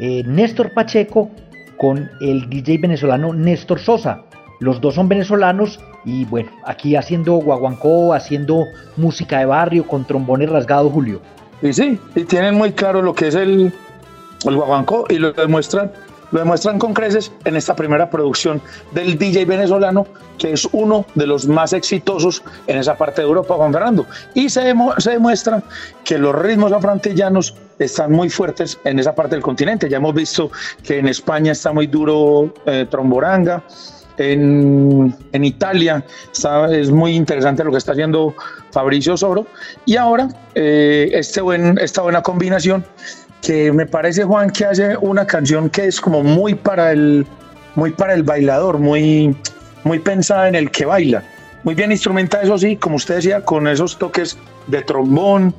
eh, 0.00 0.22
Néstor 0.26 0.72
Pacheco 0.72 1.30
con 1.76 2.10
el 2.20 2.48
DJ 2.48 2.78
venezolano 2.78 3.32
Néstor 3.32 3.80
Sosa. 3.80 4.22
Los 4.60 4.80
dos 4.80 4.94
son 4.94 5.08
venezolanos 5.08 5.80
y 6.04 6.24
bueno, 6.26 6.50
aquí 6.64 6.96
haciendo 6.96 7.34
guaguancó, 7.34 8.14
haciendo 8.14 8.64
música 8.96 9.38
de 9.38 9.46
barrio 9.46 9.86
con 9.86 10.04
trombones 10.04 10.50
rasgados, 10.50 10.92
Julio. 10.92 11.20
Y 11.62 11.72
sí, 11.72 11.98
y 12.14 12.24
tienen 12.24 12.54
muy 12.54 12.72
claro 12.72 13.02
lo 13.02 13.14
que 13.14 13.28
es 13.28 13.34
el, 13.34 13.72
el 14.44 14.56
guaguancó 14.56 15.06
y 15.08 15.18
lo 15.18 15.32
demuestran, 15.32 15.90
lo 16.32 16.38
demuestran 16.40 16.78
con 16.78 16.92
creces 16.94 17.30
en 17.44 17.56
esta 17.56 17.76
primera 17.76 18.10
producción 18.10 18.60
del 18.92 19.16
DJ 19.18 19.44
venezolano, 19.44 20.06
que 20.38 20.52
es 20.52 20.66
uno 20.72 21.04
de 21.14 21.26
los 21.26 21.46
más 21.46 21.72
exitosos 21.72 22.42
en 22.66 22.78
esa 22.78 22.96
parte 22.96 23.20
de 23.22 23.28
Europa, 23.28 23.54
Juan 23.54 23.72
Fernando. 23.72 24.06
Y 24.34 24.48
se, 24.48 24.62
demo- 24.62 24.94
se 24.98 25.10
demuestra 25.12 25.62
que 26.04 26.18
los 26.18 26.34
ritmos 26.34 26.72
afrantillanos 26.72 27.54
están 27.78 28.12
muy 28.12 28.28
fuertes 28.30 28.78
en 28.84 28.98
esa 28.98 29.14
parte 29.14 29.34
del 29.36 29.42
continente. 29.42 29.88
Ya 29.88 29.98
hemos 29.98 30.14
visto 30.14 30.50
que 30.82 30.98
en 30.98 31.08
España 31.08 31.52
está 31.52 31.72
muy 31.72 31.86
duro 31.86 32.52
eh, 32.66 32.86
Tromboranga, 32.90 33.62
en, 34.18 35.14
en 35.32 35.44
Italia 35.44 36.04
está- 36.32 36.72
es 36.74 36.90
muy 36.90 37.14
interesante 37.14 37.64
lo 37.64 37.70
que 37.70 37.78
está 37.78 37.92
haciendo 37.92 38.34
Fabricio 38.70 39.16
Soro. 39.16 39.46
Y 39.84 39.96
ahora, 39.96 40.28
eh, 40.54 41.10
este 41.12 41.40
buen, 41.40 41.78
esta 41.78 42.02
buena 42.02 42.22
combinación 42.22 42.84
que 43.42 43.72
me 43.72 43.86
parece, 43.86 44.24
Juan, 44.24 44.50
que 44.50 44.64
hace 44.64 44.96
una 44.98 45.26
canción 45.26 45.68
que 45.68 45.86
es 45.86 46.00
como 46.00 46.22
muy 46.22 46.54
para 46.54 46.92
el, 46.92 47.26
muy 47.74 47.90
para 47.90 48.14
el 48.14 48.22
bailador, 48.22 48.78
muy, 48.78 49.36
muy 49.84 49.98
pensada 49.98 50.48
en 50.48 50.54
el 50.54 50.70
que 50.70 50.84
baila. 50.86 51.22
Muy 51.64 51.74
bien 51.74 51.92
instrumentada, 51.92 52.44
eso 52.44 52.56
sí, 52.58 52.76
como 52.76 52.96
usted 52.96 53.16
decía, 53.16 53.44
con 53.44 53.66
esos 53.68 53.98
toques 53.98 54.36
de 54.68 54.82
trombón, 54.82 55.54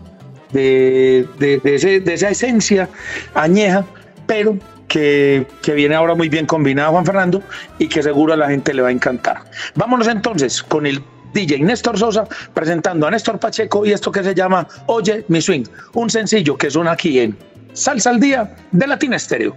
de, 0.51 1.27
de- 1.39 1.59
de 1.59 2.13
esa 2.13 2.29
esencia 2.29 2.87
añeja, 3.33 3.85
pero 4.27 4.57
que, 4.87 5.45
que 5.61 5.73
viene 5.73 5.95
ahora 5.95 6.13
muy 6.15 6.29
bien 6.29 6.45
combinada, 6.45 6.89
Juan 6.89 7.05
Fernando, 7.05 7.41
y 7.79 7.87
que 7.87 8.03
seguro 8.03 8.33
a 8.33 8.37
la 8.37 8.49
gente 8.49 8.73
le 8.73 8.81
va 8.81 8.89
a 8.89 8.91
encantar. 8.91 9.37
Vámonos 9.75 10.07
entonces 10.07 10.61
con 10.61 10.85
el 10.85 11.01
DJ 11.33 11.59
Néstor 11.59 11.97
Sosa 11.97 12.27
presentando 12.53 13.07
a 13.07 13.11
Néstor 13.11 13.39
Pacheco 13.39 13.85
y 13.85 13.91
esto 13.91 14.11
que 14.11 14.23
se 14.23 14.35
llama 14.35 14.67
Oye 14.85 15.25
mi 15.29 15.41
swing, 15.41 15.63
un 15.95 16.09
sencillo 16.09 16.55
que 16.55 16.69
suena 16.69 16.91
aquí 16.91 17.19
en 17.19 17.35
Salsa 17.73 18.11
al 18.11 18.19
Día 18.19 18.55
de 18.71 18.87
Latina 18.87 19.15
Estéreo. 19.15 19.55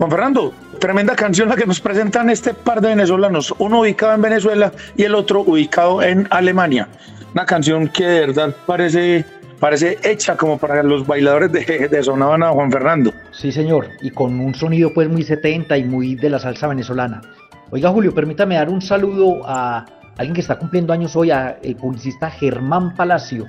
Juan 0.00 0.10
Fernando, 0.10 0.54
tremenda 0.78 1.14
canción 1.14 1.50
la 1.50 1.56
que 1.56 1.66
nos 1.66 1.78
presentan 1.78 2.30
este 2.30 2.54
par 2.54 2.80
de 2.80 2.88
venezolanos, 2.88 3.54
uno 3.58 3.80
ubicado 3.80 4.14
en 4.14 4.22
Venezuela 4.22 4.72
y 4.96 5.02
el 5.02 5.14
otro 5.14 5.42
ubicado 5.42 6.02
en 6.02 6.26
Alemania. 6.30 6.88
Una 7.34 7.44
canción 7.44 7.86
que 7.86 8.06
de 8.06 8.20
verdad 8.20 8.56
parece, 8.64 9.26
parece 9.58 9.98
hecha 10.02 10.38
como 10.38 10.56
para 10.56 10.82
los 10.82 11.06
bailadores 11.06 11.52
de, 11.52 11.88
de 11.88 12.02
Sonabana, 12.02 12.48
Juan 12.48 12.72
Fernando. 12.72 13.12
Sí, 13.30 13.52
señor, 13.52 13.88
y 14.00 14.08
con 14.08 14.40
un 14.40 14.54
sonido 14.54 14.90
pues 14.94 15.06
muy 15.06 15.22
70 15.22 15.76
y 15.76 15.84
muy 15.84 16.14
de 16.14 16.30
la 16.30 16.38
salsa 16.38 16.66
venezolana. 16.66 17.20
Oiga, 17.68 17.90
Julio, 17.90 18.14
permítame 18.14 18.54
dar 18.54 18.70
un 18.70 18.80
saludo 18.80 19.42
a 19.44 19.84
alguien 20.16 20.32
que 20.32 20.40
está 20.40 20.58
cumpliendo 20.58 20.94
años 20.94 21.14
hoy, 21.14 21.30
a 21.30 21.58
el 21.62 21.76
publicista 21.76 22.30
Germán 22.30 22.94
Palacio, 22.94 23.46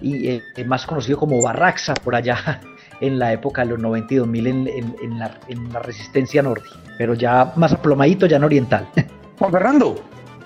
y 0.00 0.28
eh, 0.28 0.42
más 0.64 0.86
conocido 0.86 1.18
como 1.18 1.42
Barraxa 1.42 1.94
por 1.94 2.14
allá 2.14 2.60
en 3.00 3.18
la 3.18 3.32
época 3.32 3.62
de 3.62 3.70
los 3.70 3.78
92 3.78 4.26
mil 4.26 4.46
en, 4.46 4.68
en, 4.68 4.96
en, 5.02 5.18
la, 5.18 5.38
en 5.48 5.72
la 5.72 5.80
resistencia 5.80 6.42
norte, 6.42 6.68
pero 6.96 7.14
ya 7.14 7.52
más 7.56 7.72
aplomadito, 7.72 8.26
ya 8.26 8.36
en 8.36 8.44
oriental. 8.44 8.88
Juan 9.38 9.52
Fernando, 9.52 9.96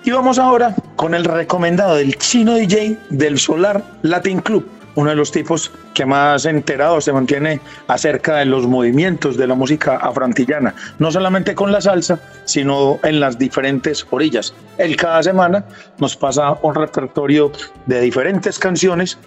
y 0.05 0.11
vamos 0.11 0.37
ahora 0.37 0.75
con 0.95 1.15
el 1.15 1.23
recomendado 1.23 1.95
del 1.95 2.17
chino 2.17 2.55
DJ 2.55 2.97
del 3.09 3.39
Solar 3.39 3.83
Latin 4.01 4.39
Club, 4.39 4.67
uno 4.95 5.09
de 5.09 5.15
los 5.15 5.31
tipos 5.31 5.71
que 5.93 6.05
más 6.05 6.45
enterado 6.45 6.99
se 7.01 7.13
mantiene 7.13 7.59
acerca 7.87 8.35
de 8.37 8.45
los 8.45 8.67
movimientos 8.67 9.37
de 9.37 9.47
la 9.47 9.55
música 9.55 9.95
afrantillana, 9.95 10.75
no 10.99 11.11
solamente 11.11 11.55
con 11.55 11.71
la 11.71 11.81
salsa, 11.81 12.19
sino 12.45 12.99
en 13.03 13.19
las 13.19 13.39
diferentes 13.39 14.05
orillas. 14.11 14.53
Él 14.77 14.95
cada 14.95 15.23
semana 15.23 15.65
nos 15.99 16.15
pasa 16.15 16.57
un 16.61 16.75
repertorio 16.75 17.51
de 17.85 18.01
diferentes 18.01 18.59
canciones 18.59 19.17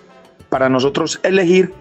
para 0.50 0.68
nosotros 0.68 1.18
elegir 1.22 1.72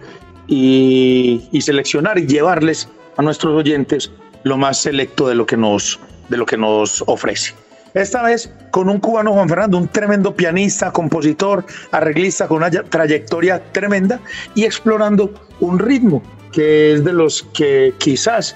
y, 0.46 1.48
seleccionar 1.60 2.18
y 2.18 2.26
llevarles 2.26 2.88
a 3.16 3.22
nuestros 3.22 3.54
oyentes 3.54 4.10
lo 4.44 4.56
más 4.56 4.78
selecto 4.78 5.28
de 5.28 5.34
lo 5.34 5.46
que 5.46 5.56
nos, 5.56 5.98
de 6.28 6.36
lo 6.36 6.46
que 6.46 6.56
nos 6.56 7.02
ofrece. 7.06 7.54
Esta 7.94 8.22
vez 8.22 8.52
con 8.70 8.90
un 8.90 9.00
cubano 9.00 9.32
Juan 9.32 9.48
Fernando, 9.48 9.78
un 9.78 9.88
tremendo 9.88 10.34
pianista, 10.34 10.92
compositor, 10.92 11.64
arreglista 11.92 12.46
con 12.46 12.58
una 12.58 12.70
trayectoria 12.70 13.62
tremenda 13.72 14.20
y 14.54 14.64
explorando 14.64 15.32
un 15.60 15.78
ritmo 15.78 16.22
que 16.52 16.92
es 16.92 17.04
de 17.04 17.12
los 17.12 17.42
que 17.54 17.94
quizás 17.98 18.54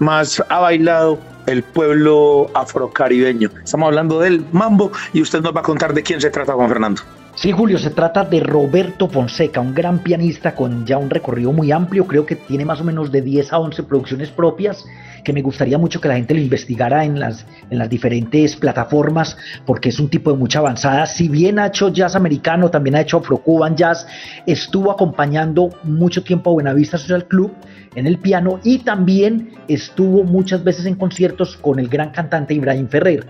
más 0.00 0.42
ha 0.48 0.58
bailado 0.60 1.18
el 1.46 1.62
pueblo 1.62 2.48
afrocaribeño. 2.54 3.50
Estamos 3.64 3.88
hablando 3.88 4.20
del 4.20 4.44
mambo 4.52 4.92
y 5.12 5.22
usted 5.22 5.40
nos 5.40 5.54
va 5.54 5.60
a 5.60 5.64
contar 5.64 5.94
de 5.94 6.02
quién 6.02 6.20
se 6.20 6.30
trata 6.30 6.52
Juan 6.52 6.68
Fernando. 6.68 7.02
Sí, 7.40 7.52
Julio, 7.52 7.78
se 7.78 7.88
trata 7.88 8.22
de 8.22 8.40
Roberto 8.40 9.08
Fonseca, 9.08 9.62
un 9.62 9.72
gran 9.72 10.00
pianista 10.00 10.54
con 10.54 10.84
ya 10.84 10.98
un 10.98 11.08
recorrido 11.08 11.54
muy 11.54 11.72
amplio, 11.72 12.06
creo 12.06 12.26
que 12.26 12.36
tiene 12.36 12.66
más 12.66 12.82
o 12.82 12.84
menos 12.84 13.10
de 13.10 13.22
10 13.22 13.54
a 13.54 13.58
11 13.60 13.82
producciones 13.84 14.28
propias, 14.28 14.84
que 15.24 15.32
me 15.32 15.40
gustaría 15.40 15.78
mucho 15.78 16.02
que 16.02 16.08
la 16.08 16.16
gente 16.16 16.34
lo 16.34 16.40
investigara 16.40 17.02
en 17.02 17.18
las, 17.18 17.46
en 17.70 17.78
las 17.78 17.88
diferentes 17.88 18.56
plataformas, 18.56 19.38
porque 19.64 19.88
es 19.88 19.98
un 19.98 20.10
tipo 20.10 20.30
de 20.30 20.36
mucha 20.36 20.58
avanzada. 20.58 21.06
Si 21.06 21.30
bien 21.30 21.58
ha 21.58 21.68
hecho 21.68 21.88
jazz 21.88 22.14
americano, 22.14 22.70
también 22.70 22.96
ha 22.96 23.00
hecho 23.00 23.16
afro-cuban 23.16 23.74
jazz, 23.74 24.06
estuvo 24.44 24.90
acompañando 24.90 25.70
mucho 25.82 26.22
tiempo 26.22 26.50
a 26.50 26.52
Buenavista 26.52 26.98
Social 26.98 27.26
Club 27.26 27.54
en 27.94 28.06
el 28.06 28.18
piano 28.18 28.60
y 28.64 28.80
también 28.80 29.52
estuvo 29.66 30.24
muchas 30.24 30.62
veces 30.62 30.84
en 30.84 30.94
conciertos 30.94 31.56
con 31.56 31.78
el 31.78 31.88
gran 31.88 32.10
cantante 32.10 32.52
Ibrahim 32.52 32.88
Ferrer. 32.88 33.26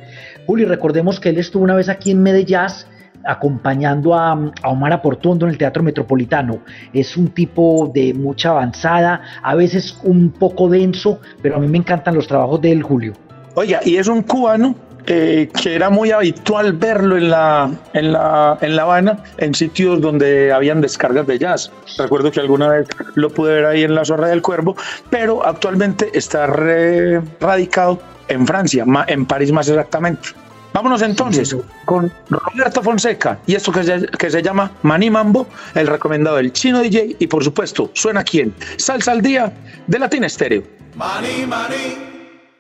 Julio, 0.47 0.67
recordemos 0.67 1.21
que 1.21 1.29
él 1.29 1.39
estuvo 1.39 1.63
una 1.63 1.77
vez 1.77 1.89
aquí 1.89 2.11
en 2.11 2.25
Medellín 2.25 2.59
acompañando 3.25 4.15
a, 4.15 4.33
a, 4.63 4.69
Omar 4.69 4.93
Aportuondo 4.93 5.47
en 5.47 5.53
el 5.53 5.59
Teatro 5.59 5.83
Metropolitano. 5.83 6.61
Es 6.93 7.17
un 7.17 7.29
tipo 7.29 7.91
de 7.95 8.15
mucha 8.15 8.51
avanzada, 8.51 9.23
a 9.43 9.55
veces 9.55 9.99
un 10.03 10.31
poco 10.31 10.69
denso, 10.69 11.21
pero 11.43 11.57
a 11.57 11.59
mí 11.59 11.69
me 11.69 11.79
encantan 11.79 12.15
los 12.15 12.27
trabajos 12.27 12.61
de 12.61 12.73
él, 12.73 12.83
Julio. 12.83 13.13
Oiga, 13.55 13.81
y 13.85 13.97
es 13.97 14.09
un 14.09 14.23
cubano 14.23 14.75
que 15.05 15.49
era 15.65 15.91
muy 15.91 16.11
habitual 16.11 16.73
verlo 16.75 17.17
en 17.17 17.31
la, 17.31 17.71
en, 17.93 18.13
la, 18.13 18.59
en 18.61 18.77
La 18.77 18.83
Habana, 18.83 19.25
en 19.39 19.55
sitios 19.55 20.01
donde 20.01 20.53
habían 20.53 20.81
descargas 20.81 21.27
de 21.27 21.39
jazz. 21.39 21.73
Recuerdo 21.99 22.31
que 22.31 22.41
alguna 22.41 22.69
vez 22.69 22.89
lo 23.15 23.31
pude 23.31 23.55
ver 23.55 23.67
ahí 23.67 23.83
en 23.83 23.95
la 23.95 24.05
Zorra 24.05 24.29
del 24.29 24.43
Cuervo, 24.43 24.77
pero 25.09 25.45
actualmente 25.45 26.11
está 26.15 26.47
radicado 26.47 28.01
en 28.29 28.47
Francia, 28.47 28.85
en 29.09 29.27
París 29.27 29.53
más 29.53 29.69
exactamente. 29.69 30.29
Vámonos 30.73 31.03
entonces 31.03 31.57
con 31.85 32.13
Roberto 32.29 32.83
Fonseca 32.83 33.39
y 33.47 33.55
esto 33.55 33.73
que 33.73 33.83
se, 33.83 34.07
que 34.07 34.31
se 34.31 34.43
llama 34.43 34.71
Maní 34.83 35.11
Mambo, 35.11 35.47
el 35.75 35.87
recomendado 35.87 36.37
del 36.37 36.53
chino 36.53 36.81
DJ 36.81 37.17
y 37.19 37.27
por 37.27 37.43
supuesto 37.43 37.91
suena 37.95 38.23
quién, 38.23 38.55
Salsa 38.77 39.13
al 39.13 39.23
Día 39.23 39.53
de 39.87 39.99
Latina 39.99 40.27
Estéreo. 40.27 40.63
Maní, 40.95 41.47
maní, 41.47 41.97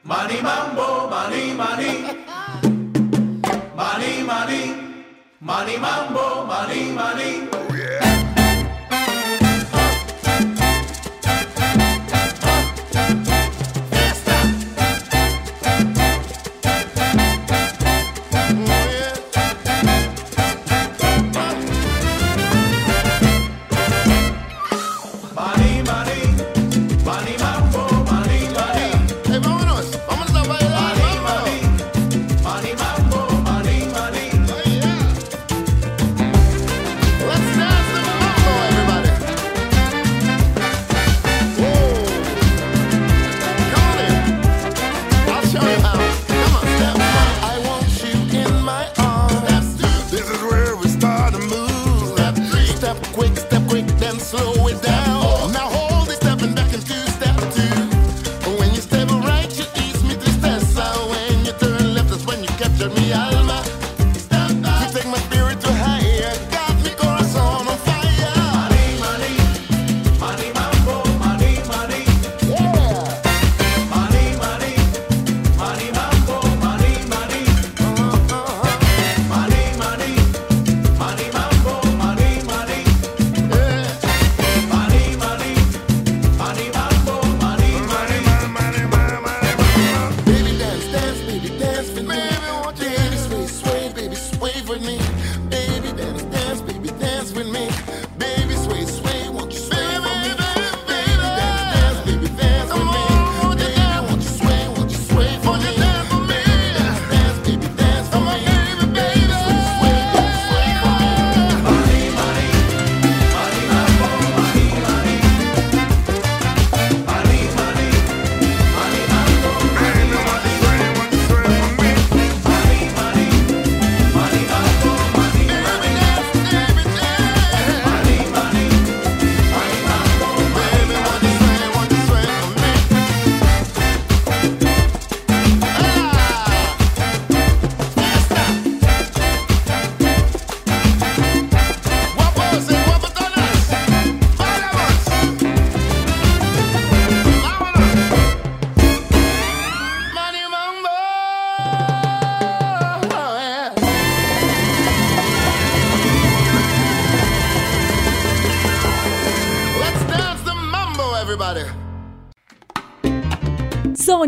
maní 0.04 0.34
mambo, 0.42 1.08
maní, 1.10 1.54
maní. 1.54 2.04
Maní, 3.76 4.22
maní, 4.24 4.74
maní 5.40 5.76
mambo, 5.78 6.46
maní, 6.46 6.92
maní. 6.92 7.69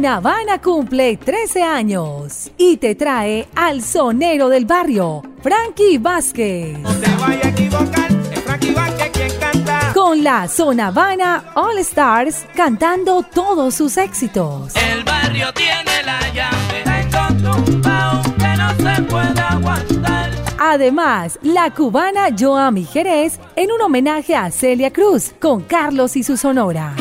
Habana 0.06 0.60
cumple 0.60 1.16
13 1.16 1.62
años 1.62 2.50
y 2.58 2.76
te 2.76 2.94
trae 2.94 3.46
al 3.54 3.82
sonero 3.82 4.48
del 4.48 4.64
barrio, 4.64 5.22
Frankie 5.42 5.98
Vázquez. 5.98 6.78
No 6.78 6.92
te 6.94 7.08
vayas 7.16 7.44
a 7.44 7.48
equivocar, 7.48 8.10
es 8.32 8.40
Frankie 8.40 8.72
Vázquez 8.72 9.10
quien 9.12 9.38
canta. 9.38 9.92
Con 9.94 10.24
la 10.24 10.48
Zona 10.48 10.88
Habana 10.88 11.44
All 11.54 11.78
Stars 11.78 12.44
cantando 12.56 13.22
todos 13.22 13.74
sus 13.74 13.96
éxitos. 13.96 14.74
El 14.74 15.04
barrio 15.04 15.52
tiene 15.54 16.02
la 16.04 16.20
llave. 16.32 16.82
Tengo 16.84 17.54
tumbao 17.54 18.22
que 18.38 18.56
no 18.56 18.94
se 18.94 19.02
puede 19.02 19.40
aguantar. 19.40 20.30
Además, 20.58 21.38
la 21.42 21.70
cubana 21.70 22.28
Joami 22.36 22.84
Jerez 22.84 23.38
en 23.54 23.70
un 23.70 23.80
homenaje 23.80 24.34
a 24.34 24.50
Celia 24.50 24.92
Cruz 24.92 25.32
con 25.40 25.60
Carlos 25.62 26.16
y 26.16 26.24
su 26.24 26.36
sonora. 26.36 26.94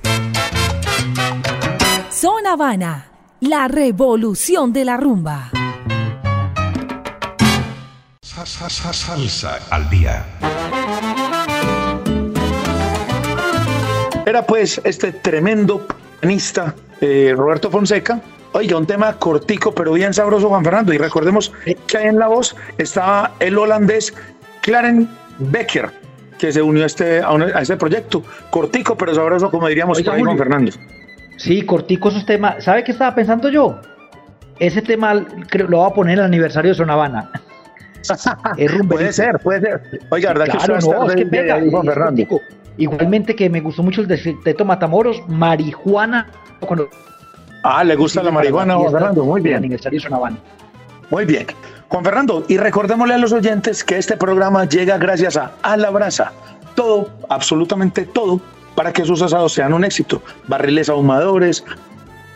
Zona 2.12 2.52
Habana, 2.52 3.08
la 3.40 3.66
revolución 3.66 4.72
de 4.72 4.84
la 4.84 4.96
rumba. 4.96 5.50
Sa- 8.22 8.46
sa- 8.46 8.70
sa- 8.70 8.92
Salsa 8.92 9.58
al 9.72 9.90
día. 9.90 10.24
Era 14.24 14.46
pues 14.46 14.80
este 14.84 15.10
tremendo 15.10 15.84
pianista 16.20 16.76
eh, 17.00 17.34
Roberto 17.36 17.72
Fonseca. 17.72 18.20
Oiga, 18.56 18.78
un 18.78 18.86
tema 18.86 19.12
cortico 19.18 19.74
pero 19.74 19.92
bien 19.92 20.14
sabroso, 20.14 20.48
Juan 20.48 20.64
Fernando. 20.64 20.92
Y 20.94 20.98
recordemos 20.98 21.52
que 21.86 21.98
ahí 21.98 22.06
en 22.06 22.18
la 22.18 22.28
voz 22.28 22.56
estaba 22.78 23.32
el 23.40 23.58
holandés 23.58 24.14
Claren 24.62 25.08
Becker, 25.38 25.90
que 26.38 26.50
se 26.52 26.62
unió 26.62 26.84
a 26.84 26.86
este, 26.86 27.20
a, 27.20 27.32
un- 27.32 27.42
a 27.42 27.60
este 27.60 27.76
proyecto. 27.76 28.22
Cortico 28.50 28.96
pero 28.96 29.14
sabroso, 29.14 29.50
como 29.50 29.68
diríamos 29.68 29.98
Oiga, 29.98 30.12
por 30.12 30.18
ahí, 30.18 30.24
Juan. 30.24 30.38
Fernando. 30.38 30.72
Sí, 31.36 31.62
cortico 31.62 32.08
esos 32.08 32.24
temas. 32.24 32.64
¿Sabe 32.64 32.82
qué 32.82 32.92
estaba 32.92 33.14
pensando 33.14 33.50
yo? 33.50 33.78
Ese 34.58 34.80
tema 34.80 35.22
creo, 35.50 35.68
lo 35.68 35.78
voy 35.78 35.90
a 35.90 35.94
poner 35.94 36.14
en 36.14 36.20
el 36.20 36.24
aniversario 36.24 36.70
de 36.70 36.76
Sonavana. 36.76 37.30
es. 38.56 38.72
Puede 38.88 39.12
ser, 39.12 39.38
puede 39.40 39.60
ser. 39.60 40.00
Oiga, 40.10 40.30
¿verdad 40.32 40.44
que 40.46 40.56
Claro, 40.58 40.72
va 40.74 40.78
a 40.78 40.80
no, 40.80 40.92
estar 40.92 41.02
es 41.02 41.08
de- 41.08 41.16
que 41.16 41.24
de- 41.24 41.30
pega. 41.30 41.60
de- 41.60 41.70
Juan 41.70 41.84
Fernando? 41.84 42.26
cortico. 42.26 42.40
Igualmente 42.78 43.34
que 43.36 43.50
me 43.50 43.60
gustó 43.60 43.82
mucho 43.82 44.00
el 44.00 44.06
de 44.08 44.36
Teto 44.44 44.64
Matamoros, 44.64 45.22
marihuana. 45.28 46.28
Cuando 46.60 46.88
Ah, 47.68 47.82
le 47.82 47.96
gusta 47.96 48.22
la 48.22 48.30
marihuana, 48.30 48.76
Juan 48.76 48.92
Fernando. 48.92 49.24
Muy 49.24 49.40
bien. 49.40 49.56
aniversario. 49.56 50.00
Muy 51.10 51.24
bien. 51.24 51.46
Juan 51.88 52.04
Fernando, 52.04 52.44
y 52.48 52.58
recordémosle 52.58 53.14
a 53.14 53.18
los 53.18 53.32
oyentes 53.32 53.82
que 53.82 53.98
este 53.98 54.16
programa 54.16 54.64
llega 54.68 54.98
gracias 54.98 55.36
a 55.36 55.52
A 55.62 55.76
la 55.76 55.90
Brasa. 55.90 56.32
Todo, 56.76 57.08
absolutamente 57.28 58.04
todo, 58.04 58.40
para 58.76 58.92
que 58.92 59.04
sus 59.04 59.20
asados 59.20 59.52
sean 59.52 59.72
un 59.72 59.84
éxito. 59.84 60.22
Barriles 60.46 60.88
ahumadores, 60.88 61.64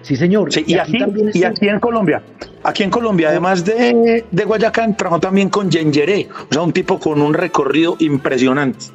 Sí, 0.02 0.16
señor. 0.16 0.52
Sí, 0.52 0.64
y, 0.66 0.76
aquí, 0.76 0.98
y 1.34 1.44
aquí 1.44 1.68
en 1.68 1.80
Colombia, 1.80 2.22
aquí 2.64 2.84
en 2.84 2.90
Colombia, 2.90 3.30
además 3.30 3.64
de, 3.64 4.26
de 4.30 4.46
Guayacán, 4.46 4.98
trabajó 4.98 5.20
también 5.20 5.50
con 5.50 5.70
Yengeré, 5.70 6.28
o 6.50 6.54
sea, 6.54 6.64
un 6.64 6.74
tipo 6.74 7.00
con 7.00 7.22
un 7.22 7.34
recorrido 7.34 7.96
impresionante. 8.00 8.86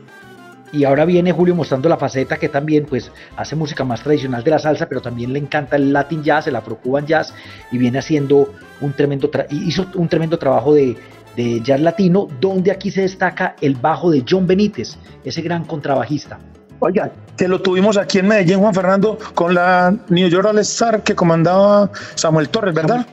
Y 0.72 0.82
ahora 0.84 1.04
viene 1.04 1.30
Julio 1.30 1.54
mostrando 1.54 1.88
la 1.88 1.96
faceta 1.96 2.36
que 2.38 2.48
también 2.48 2.86
pues 2.86 3.10
hace 3.36 3.54
música 3.54 3.84
más 3.84 4.02
tradicional 4.02 4.42
de 4.42 4.50
la 4.50 4.58
salsa, 4.58 4.88
pero 4.88 5.00
también 5.00 5.32
le 5.32 5.38
encanta 5.38 5.76
el 5.76 5.92
Latin 5.92 6.24
jazz, 6.24 6.48
el 6.48 6.56
Afro-Cuban 6.56 7.06
jazz 7.06 7.32
y 7.70 7.78
viene 7.78 7.98
haciendo 8.00 8.52
un 8.80 8.92
tremendo 8.92 9.30
tra- 9.30 9.46
hizo 9.48 9.86
un 9.94 10.08
tremendo 10.08 10.38
trabajo 10.38 10.74
de, 10.74 10.96
de 11.36 11.60
jazz 11.62 11.80
latino, 11.80 12.26
donde 12.40 12.72
aquí 12.72 12.90
se 12.90 13.02
destaca 13.02 13.54
el 13.60 13.76
bajo 13.76 14.10
de 14.10 14.24
John 14.28 14.46
Benítez, 14.46 14.98
ese 15.24 15.40
gran 15.40 15.64
contrabajista. 15.64 16.40
Oiga, 16.80 17.10
que 17.36 17.48
lo 17.48 17.60
tuvimos 17.62 17.96
aquí 17.96 18.18
en 18.18 18.28
Medellín, 18.28 18.58
Juan 18.60 18.74
Fernando, 18.74 19.18
con 19.34 19.54
la 19.54 19.94
New 20.08 20.28
York 20.28 20.46
All 20.46 20.58
Star 20.60 21.02
que 21.02 21.14
comandaba 21.14 21.90
Samuel 22.14 22.48
Torres, 22.48 22.74
¿verdad? 22.74 23.06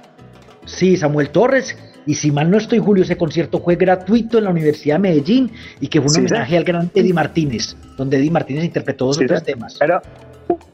Sí, 0.66 0.98
Samuel 0.98 1.30
Torres. 1.30 1.78
Y 2.06 2.16
si 2.16 2.32
mal 2.32 2.52
no 2.52 2.58
estoy, 2.58 2.80
Julio, 2.80 3.04
ese 3.04 3.16
concierto 3.16 3.62
fue 3.62 3.76
gratuito 3.78 4.38
en 4.38 4.44
la 4.44 4.50
Universidad 4.50 4.96
de 4.96 5.00
Medellín 5.00 5.52
y 5.80 5.88
que 5.88 6.00
fue 6.02 6.08
un 6.10 6.14
Sí, 6.14 6.20
homenaje 6.20 6.50
sí. 6.52 6.56
al 6.58 6.64
gran 6.66 6.92
Eddie 6.94 7.14
Martínez, 7.14 7.78
donde 7.98 8.18
Eddie 8.18 8.32
Martínez 8.32 8.66
interpretó 8.66 9.06
dos 9.06 9.16
Sí, 9.16 9.24
o 9.24 9.28
tres 9.28 9.44
temas. 9.44 9.78
Era 9.82 10.02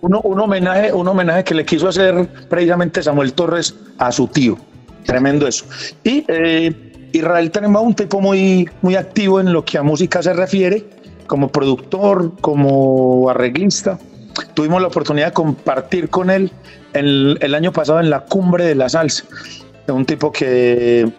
un, 0.01 0.19
un 0.23 0.39
homenaje, 0.39 0.91
un 0.91 1.07
homenaje 1.07 1.43
que 1.43 1.53
le 1.53 1.65
quiso 1.65 1.87
hacer 1.87 2.27
precisamente 2.49 3.03
Samuel 3.03 3.33
Torres 3.33 3.75
a 3.99 4.11
su 4.11 4.27
tío. 4.27 4.57
Tremendo 5.05 5.47
eso. 5.47 5.65
Y 6.03 6.25
eh, 6.27 6.73
Israel 7.11 7.51
Tenenbaum, 7.51 7.87
un 7.89 7.93
tipo 7.95 8.19
muy, 8.21 8.67
muy 8.81 8.95
activo 8.95 9.39
en 9.39 9.53
lo 9.53 9.63
que 9.63 9.77
a 9.77 9.83
música 9.83 10.23
se 10.23 10.33
refiere, 10.33 10.85
como 11.29 11.47
productor, 11.47 12.33
como 12.41 13.29
arreglista. 13.29 13.97
Tuvimos 14.55 14.81
la 14.81 14.87
oportunidad 14.87 15.27
de 15.27 15.33
compartir 15.33 16.09
con 16.09 16.29
él 16.29 16.51
el, 16.93 17.37
el 17.39 17.55
año 17.55 17.71
pasado 17.71 17.99
en 18.01 18.09
la 18.09 18.21
cumbre 18.21 18.65
de 18.65 18.75
la 18.75 18.89
salsa. 18.89 19.23
Es 19.87 19.93
un 19.93 20.05
tipo 20.05 20.31
que 20.31 21.09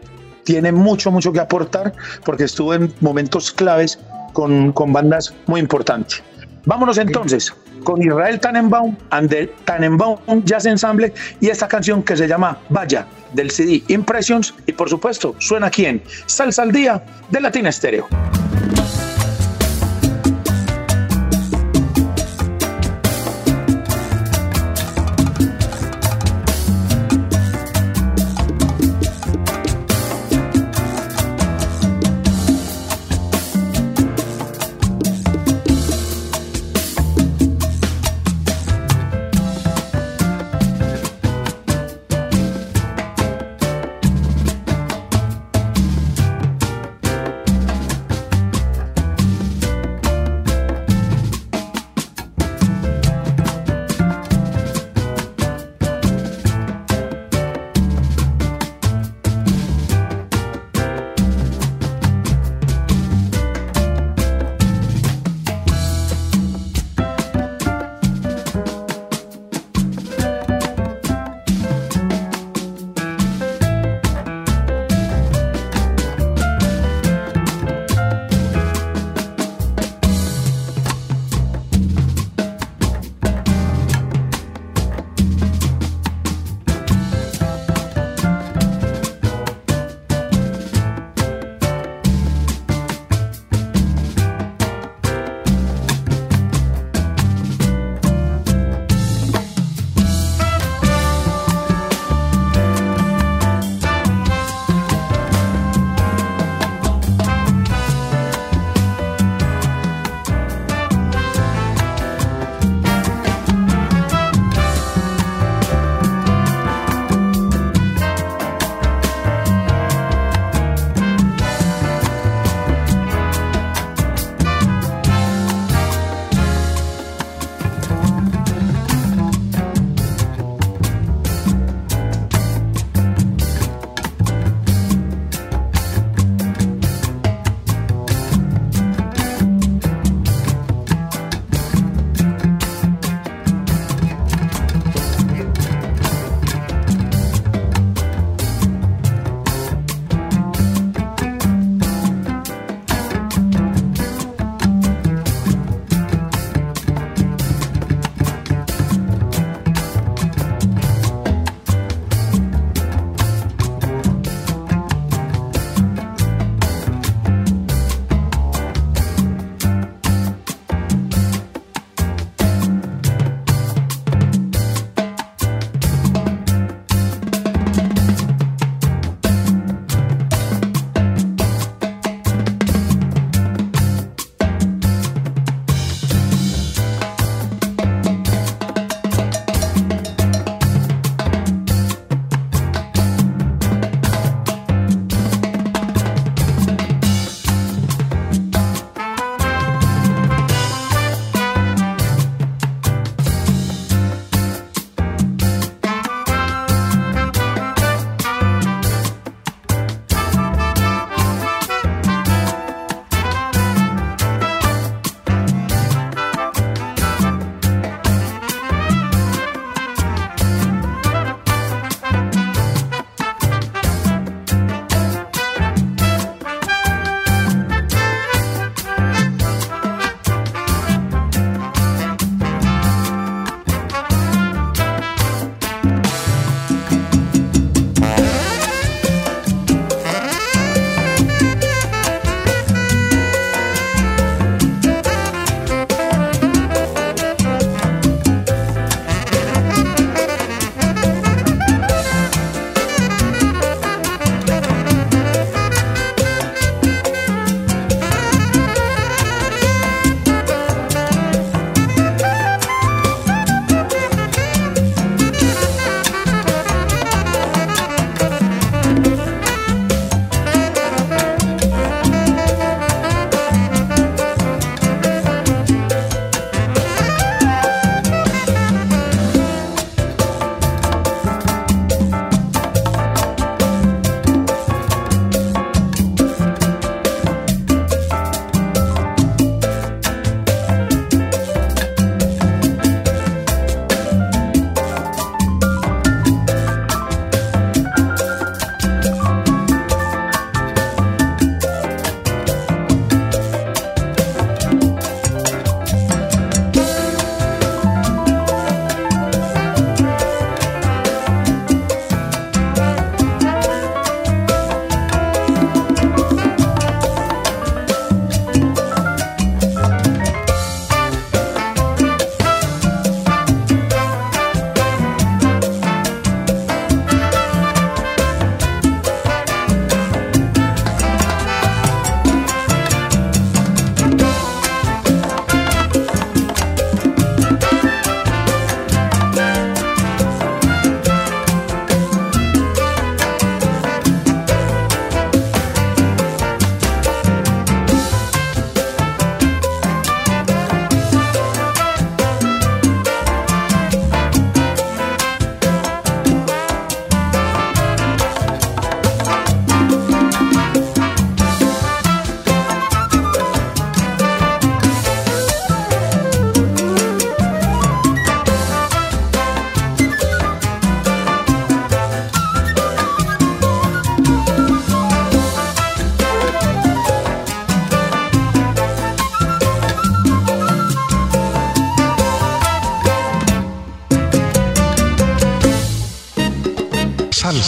tiene 0.44 0.73
mucho, 0.73 1.11
mucho 1.11 1.33
que 1.33 1.40
aportar 1.40 1.92
porque 2.25 2.44
estuvo 2.44 2.75
en 2.75 2.92
momentos 3.01 3.53
claves 3.53 3.99
con, 4.33 4.73
con 4.73 4.92
bandas 4.92 5.33
muy 5.46 5.61
importantes. 5.61 6.23
Vámonos 6.66 6.99
entonces 6.99 7.55
con 7.85 8.03
Israel 8.03 8.38
Tannenbaum 8.38 8.96
and 9.11 9.31
the 9.31 9.46
Tannenbaum 9.64 10.18
Jazz 10.44 10.66
Ensemble 10.66 11.12
y 11.40 11.49
esta 11.49 11.68
canción 11.68 12.03
que 12.03 12.16
se 12.16 12.27
llama 12.27 12.59
Vaya 12.68 13.07
del 13.33 13.51
CD 13.51 13.83
Impressions 13.88 14.55
y 14.66 14.73
por 14.73 14.90
supuesto 14.90 15.35
suena 15.38 15.68
aquí 15.68 15.87
en 15.87 16.03
Salsa 16.27 16.62
al 16.62 16.73
Día 16.73 17.03
de 17.31 17.40
Latina 17.40 17.70
Estéreo. 17.70 18.09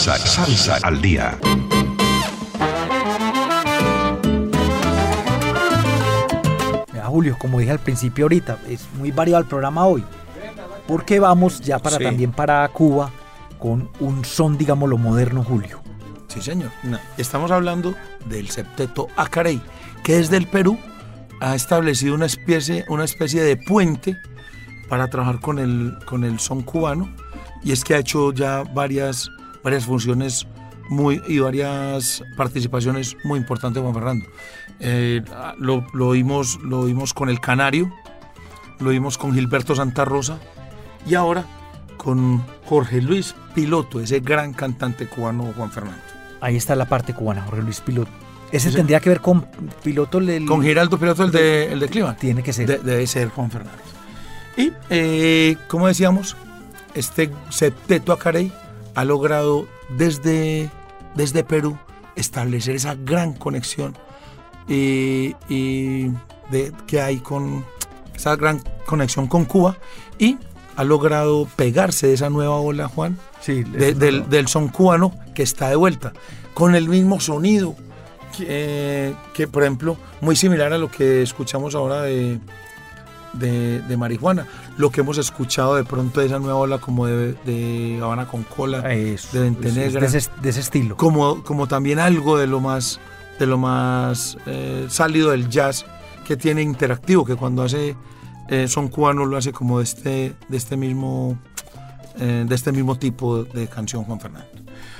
Salsa, 0.03 0.45
salsa 0.45 0.77
al 0.83 1.01
día. 1.01 1.37
Mira, 6.91 7.05
Julio, 7.05 7.37
como 7.39 7.59
dije 7.59 7.71
al 7.71 7.79
principio 7.79 8.25
ahorita, 8.25 8.57
es 8.69 8.87
muy 8.97 9.11
variado 9.11 9.41
el 9.41 9.47
programa 9.47 9.85
hoy. 9.85 10.03
Porque 10.87 11.19
vamos 11.19 11.61
ya 11.61 11.79
para 11.79 11.97
Sí. 11.97 12.03
también 12.03 12.31
para 12.31 12.67
Cuba 12.69 13.09
con 13.57 13.89
un 13.99 14.25
son, 14.25 14.57
digamos, 14.57 14.89
lo 14.89 14.97
moderno, 14.97 15.43
Julio. 15.43 15.81
Sí, 16.27 16.41
señor. 16.41 16.71
No, 16.83 16.99
Estamos 17.17 17.51
hablando 17.51 17.95
del 18.25 18.49
septeto 18.49 19.07
Acarey, 19.15 19.61
que 20.03 20.17
desde 20.17 20.37
el 20.37 20.47
Perú 20.47 20.77
ha 21.39 21.55
establecido 21.55 22.15
una 22.15 22.25
especie, 22.25 22.85
una 22.89 23.05
especie 23.05 23.41
de 23.43 23.55
puente 23.55 24.17
para 24.89 25.07
trabajar 25.09 25.39
con 25.39 25.59
el, 25.59 25.97
con 26.05 26.23
el 26.23 26.39
son 26.39 26.61
cubano. 26.63 27.09
Y 27.63 27.71
es 27.71 27.83
que 27.85 27.95
ha 27.95 27.99
hecho 27.99 28.33
ya 28.33 28.63
varias, 28.63 29.29
varias 29.63 29.85
funciones 29.85 30.47
muy, 30.89 31.21
y 31.27 31.39
varias 31.39 32.23
participaciones 32.37 33.15
muy 33.23 33.39
importantes, 33.39 33.81
Juan 33.81 33.93
Fernando. 33.93 34.25
Eh, 34.79 35.21
lo, 35.57 35.85
lo, 35.93 36.07
oímos, 36.09 36.59
lo 36.61 36.85
con 37.13 37.29
el 37.29 37.39
Canario, 37.39 37.91
lo 38.79 38.89
oímos 38.89 39.17
con 39.17 39.33
Gilberto 39.33 39.75
Santa 39.75 40.03
Rosa 40.05 40.39
y 41.07 41.15
ahora 41.15 41.45
con 41.97 42.43
Jorge 42.65 43.01
Luis 43.01 43.33
Piloto, 43.55 43.99
ese 44.01 44.19
gran 44.19 44.53
cantante 44.53 45.07
cubano, 45.07 45.53
Juan 45.55 45.71
Fernando. 45.71 46.01
Ahí 46.41 46.57
está 46.57 46.75
la 46.75 46.85
parte 46.85 47.13
cubana, 47.13 47.43
Jorge 47.43 47.61
Luis 47.61 47.79
Piloto. 47.79 48.11
Ese 48.51 48.69
Sí, 48.69 48.75
tendría 48.75 48.99
que 48.99 49.09
ver 49.09 49.21
con 49.21 49.47
Piloto. 49.83 50.19
el- 50.19 50.45
Con 50.45 50.61
Giraldo 50.61 50.99
Piloto, 50.99 51.23
el 51.23 51.31
de, 51.31 51.71
el 51.71 51.79
de 51.79 51.87
Clima. 51.87 52.15
Tiene 52.15 52.43
que 52.43 52.51
ser. 52.53 52.67
De- 52.67 52.77
debe 52.79 53.07
ser 53.07 53.29
Juan 53.29 53.49
Fernández. 53.49 53.81
Y, 54.57 54.71
eh, 54.89 55.55
como 55.67 55.87
decíamos, 55.87 56.35
este 56.93 57.31
septeto 57.49 58.11
Acarey 58.13 58.51
ha 58.95 59.03
logrado 59.05 59.67
desde, 59.89 60.69
desde 61.15 61.43
Perú 61.43 61.77
establecer 62.15 62.75
esa 62.75 62.95
gran 62.95 63.33
conexión 63.33 63.95
y, 64.67 65.35
y 65.49 66.09
de, 66.51 66.71
que 66.87 67.01
hay 67.01 67.17
con 67.17 67.65
esa 68.15 68.35
gran 68.35 68.61
conexión 68.85 69.27
con 69.27 69.45
Cuba 69.45 69.77
y 70.19 70.37
ha 70.75 70.83
logrado 70.83 71.47
pegarse 71.55 72.07
de 72.07 72.13
esa 72.13 72.29
nueva 72.29 72.55
ola, 72.57 72.87
Juan, 72.87 73.17
Sí, 73.41 73.63
de- 73.63 73.93
del, 73.93 74.29
del 74.29 74.47
son 74.47 74.69
cubano 74.69 75.13
que 75.35 75.43
está 75.43 75.69
de 75.69 75.75
vuelta, 75.75 76.13
con 76.53 76.75
el 76.75 76.87
mismo 76.87 77.19
sonido, 77.19 77.75
que, 78.37 78.45
eh, 78.47 79.15
que, 79.33 79.47
por 79.47 79.63
ejemplo, 79.63 79.97
muy 80.21 80.35
similar 80.35 80.71
a 80.73 80.77
lo 80.77 80.89
que 80.89 81.21
escuchamos 81.21 81.75
ahora 81.75 82.03
de, 82.03 82.39
de, 83.33 83.81
de 83.81 83.97
marihuana, 83.97 84.47
lo 84.77 84.89
que 84.91 85.01
hemos 85.01 85.17
escuchado 85.17 85.75
de 85.75 85.83
pronto 85.83 86.19
de 86.19 86.27
esa 86.27 86.39
nueva 86.39 86.55
ola 86.55 86.77
como 86.77 87.07
de, 87.07 87.33
de 87.45 87.99
Habana 88.01 88.27
con 88.27 88.43
cola, 88.43 88.93
Eso, 88.93 89.29
de 89.33 89.39
Vente 89.41 89.67
es- 89.69 89.77
es 89.77 89.77
Negra, 89.93 90.01
de 90.09 90.17
ese, 90.17 90.29
de 90.41 90.49
ese 90.49 90.59
estilo. 90.59 90.95
como, 90.97 91.43
como 91.43 91.67
también 91.67 91.99
algo 91.99 92.37
de 92.37 92.47
lo 92.47 92.59
más, 92.59 92.99
de 93.39 93.45
lo 93.47 93.57
más 93.57 94.37
eh, 94.45 94.85
salido 94.89 95.31
del 95.31 95.49
jazz 95.49 95.85
que 96.27 96.37
tiene 96.37 96.61
interactivo, 96.61 97.25
que 97.25 97.35
cuando 97.35 97.63
hace 97.63 97.95
eh, 98.49 98.67
son 98.67 98.87
cubano 98.89 99.25
lo 99.25 99.37
hace 99.37 99.51
como 99.51 99.79
de 99.79 99.83
este, 99.85 100.33
de 100.47 100.57
este 100.57 100.77
mismo 100.77 101.37
eh, 102.19 102.45
de 102.47 102.53
este 102.55 102.71
mismo 102.71 102.95
tipo 102.97 103.43
de 103.43 103.67
canción, 103.67 104.03
Juan 104.03 104.19
Fernando. 104.19 104.47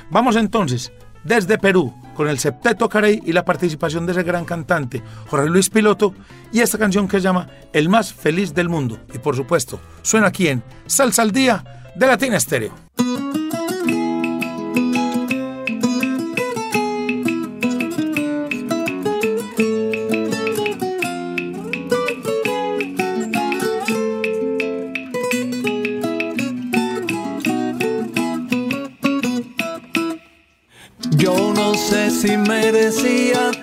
Vamos 0.09 0.35
entonces 0.35 0.91
desde 1.23 1.57
Perú 1.59 1.93
con 2.15 2.27
el 2.27 2.39
septeto 2.39 2.89
Carey 2.89 3.21
y 3.25 3.33
la 3.33 3.45
participación 3.45 4.05
de 4.05 4.13
ese 4.13 4.23
gran 4.23 4.45
cantante, 4.45 5.01
Jorge 5.27 5.49
Luis 5.49 5.69
Piloto, 5.69 6.13
y 6.51 6.61
esta 6.61 6.77
canción 6.77 7.07
que 7.07 7.17
se 7.17 7.23
llama 7.23 7.47
El 7.73 7.89
más 7.89 8.13
feliz 8.13 8.53
del 8.53 8.69
mundo. 8.69 8.99
Y 9.13 9.19
por 9.19 9.35
supuesto, 9.35 9.79
suena 10.01 10.27
aquí 10.27 10.47
en 10.47 10.63
Salsa 10.85 11.21
al 11.21 11.31
Día 11.31 11.63
de 11.95 12.07
Latina 12.07 12.37
Estéreo. 12.37 12.73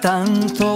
Tanto. 0.01 0.70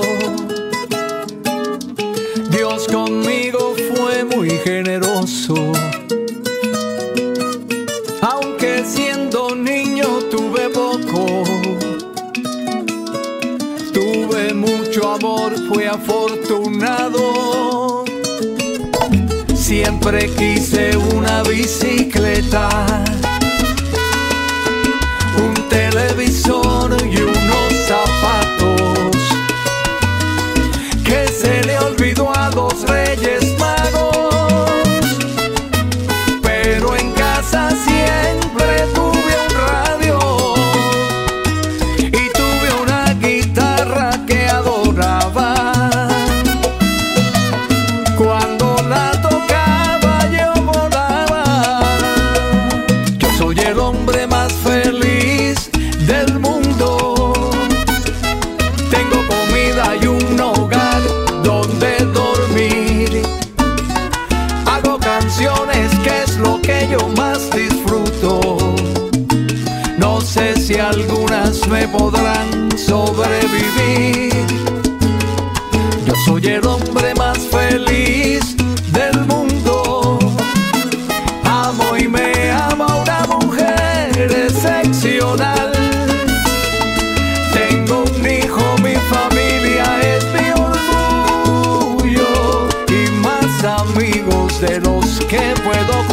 Puedo 95.65 96.04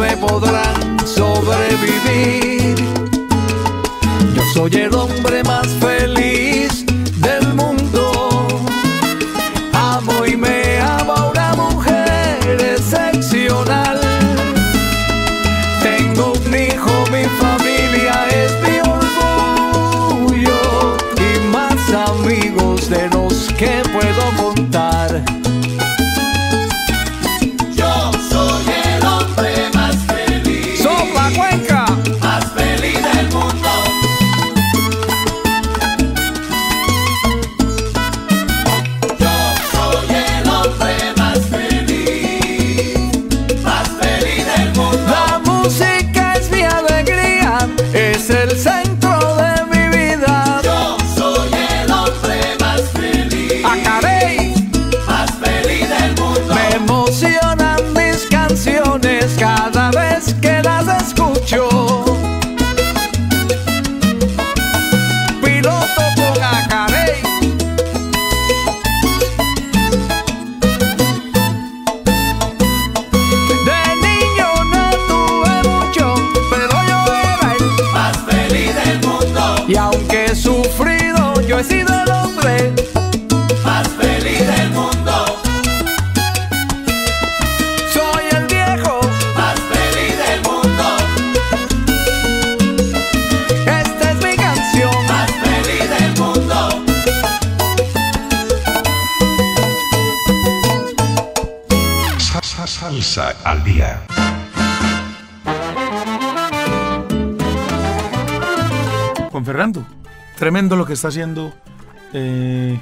me 0.00 0.16
podrán 0.16 0.98
sobrevivir. 1.06 2.74
Yo 4.34 4.42
soy 4.54 4.70
el 4.80 4.94
hombre 4.94 5.44
más 5.44 5.68
feliz 5.78 5.99
que 110.90 110.94
está 110.94 111.08
haciendo 111.08 111.52
eh, 112.12 112.78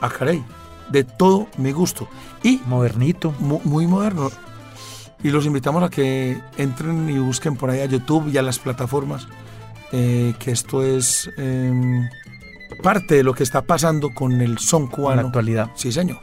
Acarey. 0.00 0.44
De 0.90 1.04
todo 1.04 1.46
mi 1.56 1.70
gusto. 1.72 2.08
Y 2.42 2.60
Modernito. 2.66 3.32
mu- 3.38 3.60
muy 3.64 3.86
moderno. 3.86 4.30
Y 5.22 5.30
los 5.30 5.46
invitamos 5.46 5.82
a 5.82 5.88
que 5.90 6.40
entren 6.56 7.08
y 7.10 7.18
busquen 7.18 7.56
por 7.56 7.70
ahí 7.70 7.80
a 7.80 7.86
YouTube 7.86 8.28
y 8.32 8.38
a 8.38 8.42
las 8.42 8.58
plataformas. 8.58 9.26
eh, 9.92 10.34
que 10.38 10.50
esto 10.50 10.82
es 10.82 11.30
em, 11.38 12.06
parte 12.82 13.14
de 13.14 13.22
lo 13.22 13.32
que 13.32 13.42
está 13.42 13.62
pasando 13.62 14.10
con 14.10 14.40
el 14.42 14.58
son 14.58 14.82
En 14.82 14.88
cubano. 14.88 15.22
la 15.22 15.28
actualidad. 15.28 15.70
Sí, 15.76 15.92
señor. 15.92 16.18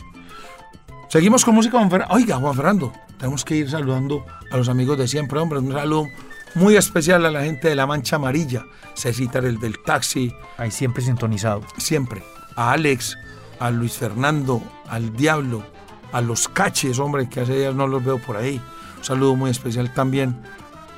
Seguimos 1.09 1.43
con 1.45 1.55
música, 1.55 1.77
Juan. 1.83 2.03
Oiga, 2.09 2.37
Juan 2.37 2.53
Fernando, 2.55 2.91
tenemos 3.17 3.43
que 3.45 3.55
ir 3.55 3.69
saludando 3.69 4.23
a 4.51 4.57
los 4.57 4.69
amigos 4.69 4.97
de 4.97 5.07
siempre, 5.07 5.39
hombre. 5.39 5.59
Un 5.59 5.71
saludo 5.71 6.07
muy 6.55 6.75
especial 6.75 7.25
a 7.25 7.31
la 7.31 7.43
gente 7.43 7.69
de 7.69 7.75
La 7.75 7.85
Mancha 7.85 8.15
Amarilla. 8.15 8.65
Cecita, 8.95 9.39
el 9.39 9.59
del 9.59 9.79
taxi, 9.83 10.33
Ahí 10.57 10.71
siempre 10.71 11.03
sintonizado. 11.03 11.61
siempre. 11.77 12.23
A 12.55 12.71
Alex, 12.71 13.17
a 13.59 13.69
Luis 13.71 13.93
Fernando, 13.93 14.61
al 14.87 15.13
Diablo, 15.15 15.63
a 16.11 16.21
los 16.21 16.47
Caches, 16.47 16.99
hombre, 16.99 17.27
que 17.27 17.41
hace 17.41 17.57
días 17.57 17.75
no 17.75 17.87
los 17.87 18.03
veo 18.03 18.17
por 18.19 18.37
ahí. 18.37 18.61
Un 18.97 19.03
saludo 19.03 19.35
muy 19.35 19.51
especial 19.51 19.93
también 19.93 20.35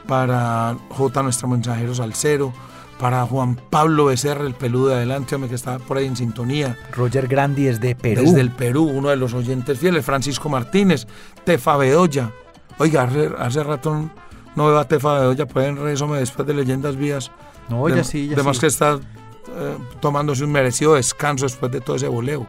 para 0.07 0.77
J, 0.89 1.23
nuestro 1.23 1.47
mensajero 1.47 1.95
Salcero, 1.95 2.53
para 2.99 3.25
Juan 3.25 3.59
Pablo 3.69 4.05
Becerra, 4.05 4.45
el 4.45 4.53
peludo 4.53 4.89
de 4.89 4.95
adelante, 4.95 5.35
hombre, 5.35 5.49
que 5.49 5.55
está 5.55 5.79
por 5.79 5.97
ahí 5.97 6.05
en 6.05 6.15
sintonía. 6.15 6.77
Roger 6.91 7.27
Grandi 7.27 7.65
desde 7.65 7.95
Perú. 7.95 8.21
Desde 8.23 8.41
el 8.41 8.51
Perú, 8.51 8.83
uno 8.83 9.09
de 9.09 9.17
los 9.17 9.33
oyentes 9.33 9.79
fieles, 9.79 10.05
Francisco 10.05 10.49
Martínez, 10.49 11.07
Tefa 11.43 11.77
Bedoya. 11.77 12.31
Oiga, 12.77 13.03
hace, 13.03 13.31
hace 13.37 13.63
rato 13.63 14.09
no 14.57 14.65
veo 14.65 14.79
a 14.79 14.87
Tefa 14.87 15.19
Bedoya, 15.19 15.45
pueden 15.45 15.77
resumir 15.77 16.17
después 16.17 16.47
de 16.47 16.55
Leyendas 16.55 16.95
Vías. 16.95 17.29
No, 17.69 17.87
ya 17.89 18.03
sí, 18.03 18.27
ya 18.27 18.33
Además 18.33 18.57
sí. 18.57 18.61
que 18.61 18.67
está 18.67 18.95
eh, 18.95 19.77
tomándose 20.01 20.43
un 20.43 20.51
merecido 20.51 20.95
descanso 20.95 21.45
después 21.45 21.71
de 21.71 21.79
todo 21.79 21.95
ese 21.95 22.07
voleo. 22.07 22.47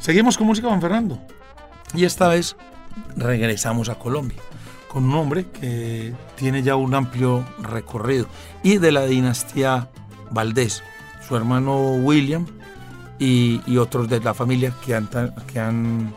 Seguimos 0.00 0.36
con 0.36 0.48
música, 0.48 0.66
Juan 0.66 0.80
Fernando. 0.80 1.20
Y 1.94 2.04
esta 2.04 2.26
vez 2.26 2.56
regresamos 3.14 3.88
a 3.88 3.94
Colombia 3.94 4.38
con 4.88 5.04
un 5.04 5.14
hombre 5.14 5.46
que 5.50 6.12
tiene 6.34 6.64
ya 6.64 6.74
un 6.74 6.94
amplio 6.96 7.44
recorrido 7.60 8.26
y 8.64 8.78
de 8.78 8.90
la 8.90 9.06
dinastía 9.06 9.88
Valdés, 10.32 10.82
su 11.28 11.36
hermano 11.36 11.92
William 11.92 12.44
y, 13.20 13.60
y 13.68 13.76
otros 13.76 14.08
de 14.08 14.18
la 14.18 14.34
familia 14.34 14.74
que 14.84 14.96
han, 14.96 15.08
que 15.46 15.60
han 15.60 16.12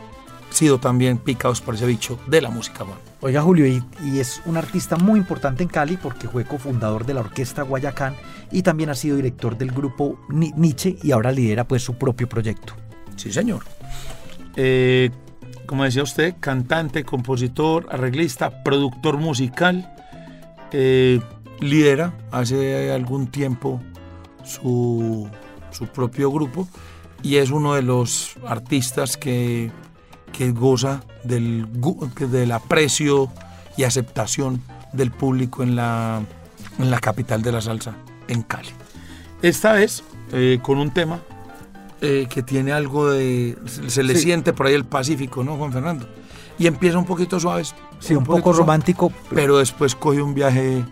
sido 0.50 0.80
también 0.80 1.18
picados 1.18 1.60
por 1.60 1.76
ese 1.76 1.86
bicho 1.86 2.18
de 2.26 2.40
la 2.40 2.50
música. 2.50 2.84
Juan. 2.84 3.09
Oiga, 3.22 3.42
Julio, 3.42 3.66
y, 3.66 4.18
es 4.18 4.40
un 4.46 4.56
artista 4.56 4.96
muy 4.96 5.20
importante 5.20 5.62
en 5.62 5.68
Cali 5.68 5.98
porque 5.98 6.26
fue 6.26 6.44
cofundador 6.44 7.04
de 7.04 7.12
la 7.14 7.20
Orquesta 7.20 7.62
Guayacán 7.62 8.14
y 8.50 8.62
también 8.62 8.88
ha 8.88 8.94
sido 8.94 9.16
director 9.16 9.58
del 9.58 9.72
grupo 9.72 10.18
Ni- 10.30 10.52
Nietzsche 10.56 10.96
y 11.02 11.12
ahora 11.12 11.30
lidera 11.30 11.64
pues 11.68 11.82
su 11.82 11.94
propio 11.98 12.28
proyecto. 12.28 12.72
Sí, 13.16 13.30
señor. 13.30 13.62
Eh, 14.56 15.10
como 15.66 15.84
decía 15.84 16.02
usted, 16.02 16.34
cantante, 16.40 17.04
compositor, 17.04 17.86
arreglista, 17.90 18.62
productor 18.62 19.18
musical. 19.18 19.94
eh, 20.72 21.20
lidera 21.60 22.14
hace 22.30 22.90
algún 22.90 23.26
tiempo 23.26 23.82
su, 24.44 25.28
su 25.70 25.86
propio 25.88 26.30
grupo 26.32 26.66
y 27.22 27.36
es 27.36 27.50
uno 27.50 27.74
de 27.74 27.82
los 27.82 28.36
artistas 28.46 29.18
que, 29.18 29.70
que 30.32 30.52
goza 30.52 31.02
del, 31.24 31.66
del 32.30 32.52
aprecio 32.52 33.30
y 33.76 33.84
aceptación 33.84 34.62
del 34.92 35.10
público 35.10 35.62
en 35.62 35.76
la, 35.76 36.22
en 36.78 36.90
la 36.90 36.98
capital 36.98 37.42
de 37.42 37.52
la 37.52 37.60
salsa, 37.60 37.94
en 38.28 38.42
Cali. 38.42 38.70
Esta 39.42 39.72
vez 39.72 40.02
eh, 40.32 40.58
con 40.62 40.78
un 40.78 40.90
tema 40.92 41.20
eh, 42.00 42.26
que 42.30 42.42
tiene 42.42 42.72
algo 42.72 43.10
de. 43.10 43.56
Se, 43.88 44.02
le 44.02 44.14
Sí. 44.14 44.22
siente 44.22 44.52
por 44.52 44.66
ahí 44.66 44.74
el 44.74 44.84
Pacífico, 44.84 45.44
¿no, 45.44 45.56
Juan 45.56 45.72
Fernando? 45.72 46.08
Y 46.58 46.66
empieza 46.66 46.98
un 46.98 47.04
poquito 47.06 47.38
suave. 47.40 47.64
Sí, 47.98 48.14
un, 48.14 48.24
poco 48.24 48.52
suave, 48.52 48.58
romántico. 48.58 49.12
Pero 49.34 49.58
después 49.58 49.94
coge 49.94 50.22
un 50.22 50.34
viaje, 50.34 50.84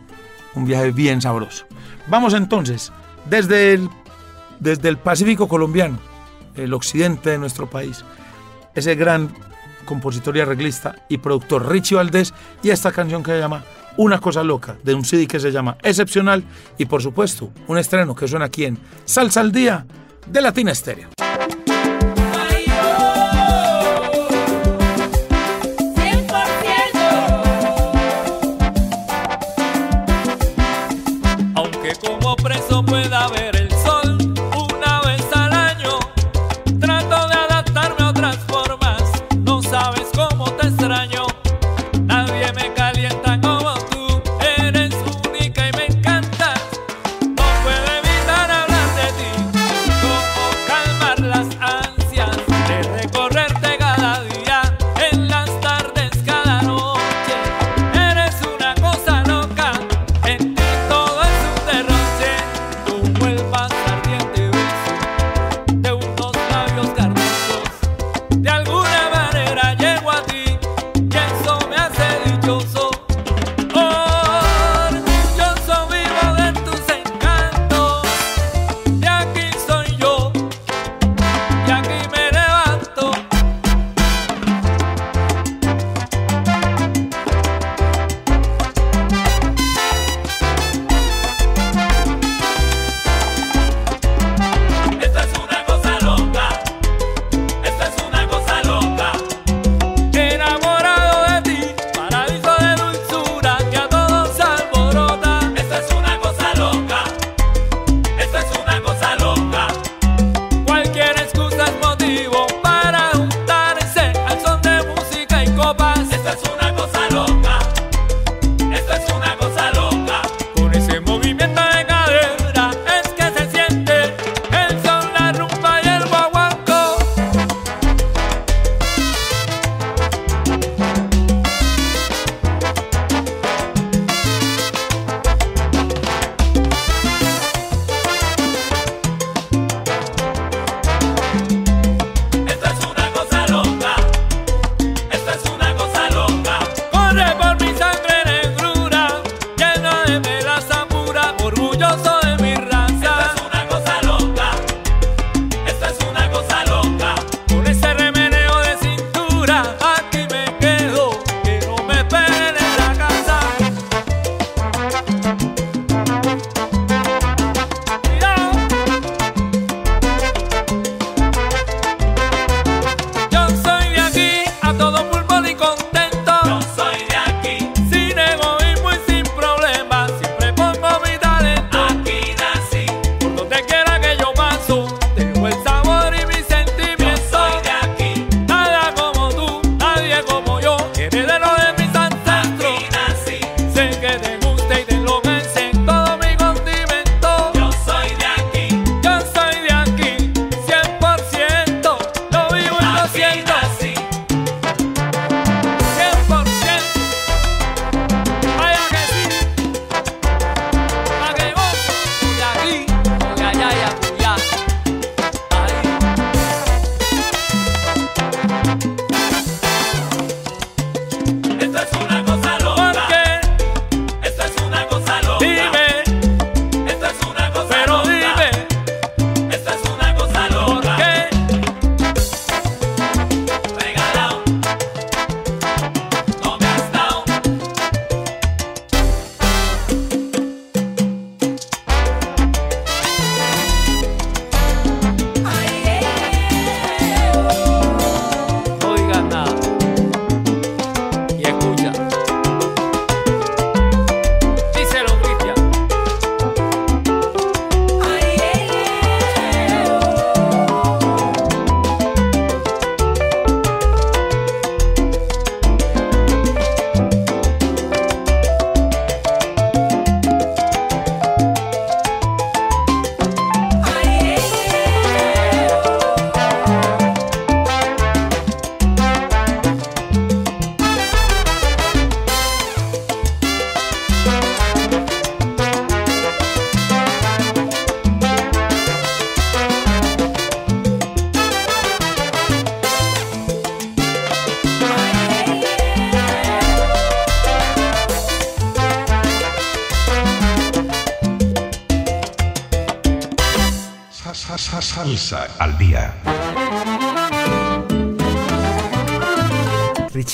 un 0.54 0.64
viaje 0.64 0.92
bien 0.92 1.20
sabroso. 1.20 1.66
Vamos 2.08 2.34
entonces, 2.34 2.92
desde 3.28 3.74
el, 3.74 3.88
desde 4.60 4.88
el 4.88 4.96
Pacífico 4.98 5.46
colombiano, 5.48 5.98
el 6.54 6.72
occidente 6.74 7.30
de 7.30 7.38
nuestro 7.38 7.68
país, 7.68 8.04
ese 8.78 8.94
gran 8.94 9.32
compositor 9.84 10.36
y 10.36 10.40
arreglista 10.40 10.94
y 11.08 11.18
productor 11.18 11.68
Richie 11.68 11.96
Valdés 11.96 12.34
y 12.62 12.70
esta 12.70 12.92
canción 12.92 13.22
que 13.22 13.32
se 13.32 13.38
llama 13.38 13.64
Una 13.96 14.20
cosa 14.20 14.42
loca, 14.42 14.76
de 14.82 14.94
un 14.94 15.04
CD 15.04 15.26
que 15.26 15.40
se 15.40 15.50
llama 15.50 15.76
Excepcional 15.82 16.44
y 16.76 16.84
por 16.84 17.02
supuesto 17.02 17.50
un 17.66 17.78
estreno 17.78 18.14
que 18.14 18.28
suena 18.28 18.46
aquí 18.46 18.64
en 18.64 18.78
Salsa 19.04 19.40
al 19.40 19.52
Día 19.52 19.86
de 20.26 20.40
Latina 20.40 20.72
Estéreo. 20.72 21.08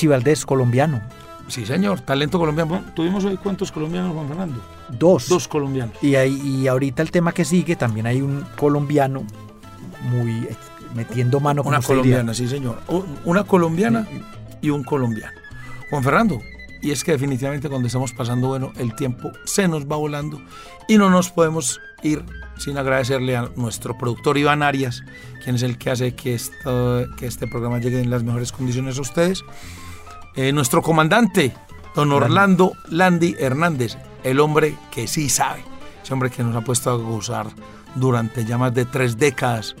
Richie 0.05 0.09
Valdés, 0.09 0.45
colombiano. 0.45 1.01
Sí, 1.47 1.65
señor, 1.65 2.01
talento 2.01 2.39
colombiano. 2.39 2.81
¿Tuvimos 2.95 3.23
hoy 3.25 3.37
cuántos 3.37 3.71
colombianos, 3.71 4.13
Juan 4.13 4.27
Fernando? 4.27 4.61
Dos. 4.89 5.27
Dos 5.29 5.47
colombianos. 5.47 5.95
Y, 6.01 6.15
ahí- 6.15 6.41
y 6.43 6.67
ahorita 6.67 7.01
el 7.01 7.11
tema 7.11 7.31
que 7.33 7.45
sigue, 7.45 7.75
también 7.75 8.07
hay 8.07 8.21
un 8.21 8.43
colombiano 8.57 9.23
muy 10.09 10.47
metiendo 10.95 11.39
mano 11.39 11.63
como 11.63 11.75
Una 11.75 11.85
colombiana, 11.85 12.33
sí, 12.33 12.47
señor. 12.47 12.77
Una 13.25 13.43
colombiana 13.43 14.07
y 14.61 14.69
un 14.69 14.83
colombiano. 14.83 15.33
Juan 15.89 16.03
Fernando, 16.03 16.39
y 16.81 16.91
es 16.91 17.03
que 17.03 17.11
definitivamente 17.11 17.69
cuando 17.69 17.87
estamos 17.87 18.11
pasando, 18.13 18.47
bueno, 18.47 18.71
el 18.77 18.95
tiempo 18.95 19.31
se 19.45 19.67
nos 19.67 19.85
va 19.85 19.97
volando 19.97 20.41
y 20.87 20.97
no 20.97 21.09
nos 21.11 21.29
podemos 21.29 21.79
ir 22.01 22.23
sin 22.57 22.77
agradecerle 22.77 23.35
a 23.37 23.49
nuestro 23.55 23.97
productor 23.97 24.37
Iván 24.37 24.63
Arias, 24.63 25.03
quien 25.43 25.55
es 25.57 25.61
el 25.63 25.77
que 25.77 25.89
hace 25.91 26.15
que, 26.15 26.39
que 27.17 27.27
este 27.27 27.45
programa 27.47 27.79
llegue 27.79 27.99
en 28.01 28.09
las 28.09 28.23
mejores 28.23 28.51
condiciones 28.51 28.97
a 28.97 29.01
ustedes. 29.01 29.43
Eh, 30.35 30.51
nuestro 30.51 30.81
comandante, 30.81 31.53
don 31.95 32.11
Orlando 32.11 32.73
Landy 32.89 33.35
Hernández, 33.39 33.97
el 34.23 34.39
hombre 34.39 34.75
que 34.91 35.07
sí 35.07 35.29
sabe, 35.29 35.63
ese 36.03 36.13
hombre 36.13 36.29
que 36.29 36.43
nos 36.43 36.55
ha 36.55 36.61
puesto 36.61 36.89
a 36.91 36.95
gozar 36.95 37.47
durante 37.95 38.43
ya 38.45 38.57
más 38.57 38.73
de 38.73 38.85
tres 38.85 39.17
décadas 39.17 39.75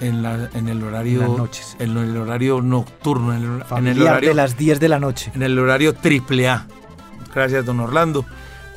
en, 0.00 0.22
la- 0.22 0.48
en 0.54 0.68
el 0.68 0.82
horario 0.84 1.22
En 1.24 1.36
noches. 1.36 1.76
en 1.80 1.96
el 1.96 2.16
horario 2.16 2.60
nocturno, 2.62 3.32
en 3.34 3.38
el, 3.42 3.44
en 3.46 3.54
el 3.56 3.64
Familiar 3.64 4.08
horario 4.08 4.28
de 4.28 4.34
las 4.34 4.56
10 4.56 4.78
de 4.78 4.88
la 4.88 5.00
noche. 5.00 5.32
en 5.34 5.42
el 5.42 5.58
horario 5.58 5.94
triple 5.94 6.48
A. 6.48 6.66
Gracias, 7.34 7.64
don 7.66 7.80
Orlando. 7.80 8.24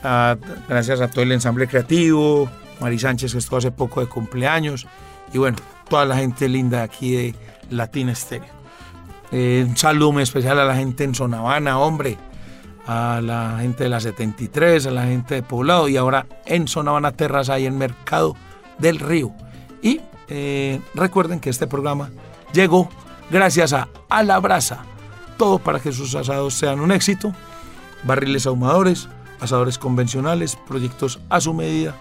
Ah, 0.03 0.35
gracias 0.67 0.99
a 1.01 1.09
todo 1.09 1.21
el 1.23 1.31
ensamble 1.31 1.67
creativo, 1.67 2.49
Mari 2.79 2.97
Sánchez, 2.97 3.33
que 3.33 3.37
estuvo 3.39 3.57
hace 3.57 3.71
poco 3.71 3.99
de 4.01 4.07
cumpleaños. 4.07 4.87
Y 5.33 5.37
bueno, 5.37 5.57
toda 5.89 6.05
la 6.05 6.15
gente 6.17 6.49
linda 6.49 6.81
aquí 6.83 7.11
de 7.11 7.35
Latina 7.69 8.13
Estéreo. 8.13 8.58
Eh, 9.31 9.65
un 9.67 9.77
saludo 9.77 10.11
muy 10.11 10.23
especial 10.23 10.59
a 10.59 10.65
la 10.65 10.75
gente 10.75 11.03
en 11.03 11.13
Sonavana, 11.13 11.79
hombre. 11.79 12.17
A 12.87 13.21
la 13.21 13.57
gente 13.61 13.83
de 13.83 13.89
la 13.89 13.99
73, 13.99 14.87
a 14.87 14.91
la 14.91 15.03
gente 15.03 15.35
de 15.35 15.43
Poblado 15.43 15.87
y 15.87 15.97
ahora 15.97 16.25
en 16.45 16.67
Sonavana 16.67 17.11
Terraza 17.11 17.59
y 17.59 17.67
en 17.67 17.77
Mercado 17.77 18.35
del 18.79 18.97
Río. 18.97 19.31
Y 19.83 20.01
eh, 20.27 20.81
recuerden 20.95 21.39
que 21.39 21.51
este 21.51 21.67
programa 21.67 22.09
llegó 22.51 22.89
gracias 23.29 23.73
a 23.73 23.89
A 24.09 24.23
la 24.23 24.39
Brasa. 24.39 24.79
Todo 25.37 25.59
para 25.59 25.79
que 25.79 25.91
sus 25.91 26.15
asados 26.15 26.55
sean 26.55 26.79
un 26.79 26.91
éxito. 26.91 27.31
Barriles 28.03 28.47
ahumadores, 28.47 29.07
asadores 29.39 29.77
convencionales, 29.77 30.57
proyectos 30.67 31.19
a 31.29 31.39
su 31.41 31.53
medida, 31.53 31.95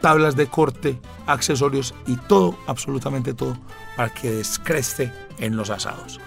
tablas 0.00 0.34
de 0.34 0.46
corte, 0.46 0.98
accesorios 1.26 1.94
y 2.06 2.16
todo, 2.16 2.56
absolutamente 2.66 3.32
todo, 3.32 3.56
para 3.96 4.12
que 4.12 4.30
descreste 4.30 5.12
en 5.38 5.56
los 5.56 5.70
asados. 5.70 6.20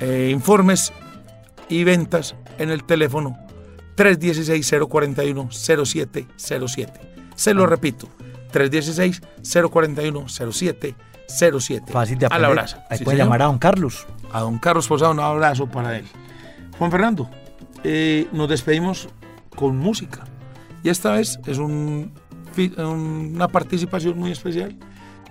Eh, 0.00 0.30
informes 0.32 0.92
y 1.68 1.84
ventas 1.84 2.34
en 2.58 2.70
el 2.70 2.82
teléfono 2.84 3.36
316-041-0707. 3.96 6.26
Se 7.34 7.54
lo 7.54 7.66
repito, 7.66 8.08
316-041-0707. 8.52 10.94
Fácil 11.88 12.18
de 12.18 12.26
A 12.26 12.38
la 12.38 12.48
brasa. 12.48 12.84
Ahí 12.90 12.98
Sí, 12.98 13.04
puede 13.04 13.16
señor. 13.16 13.26
llamar 13.26 13.42
a 13.42 13.46
don 13.46 13.58
Carlos. 13.58 14.06
A 14.32 14.40
don 14.40 14.58
Carlos 14.58 14.86
Posada, 14.86 15.10
un 15.10 15.18
abrazo 15.20 15.66
para 15.66 15.96
él. 15.98 16.04
Juan 16.78 16.90
Fernando, 16.90 17.28
eh, 17.84 18.28
nos 18.32 18.48
despedimos 18.48 19.08
con 19.54 19.76
música. 19.78 20.24
Y 20.82 20.88
esta 20.90 21.12
vez 21.12 21.38
es 21.46 21.58
un 21.58 22.12
una 22.78 23.48
participación 23.48 24.18
muy 24.18 24.32
especial 24.32 24.74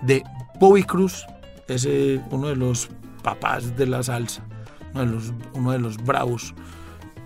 de 0.02 0.22
Bobby 0.60 0.84
Cruz, 0.84 1.26
es 1.66 1.84
uno 2.30 2.46
de 2.46 2.54
los 2.54 2.88
papás 3.24 3.76
de 3.76 3.84
la 3.86 4.00
salsa, 4.04 4.44
uno 4.96 5.04
de, 5.04 5.10
los, 5.12 5.32
uno 5.52 5.72
de 5.72 5.78
los 5.78 5.96
bravos 5.98 6.54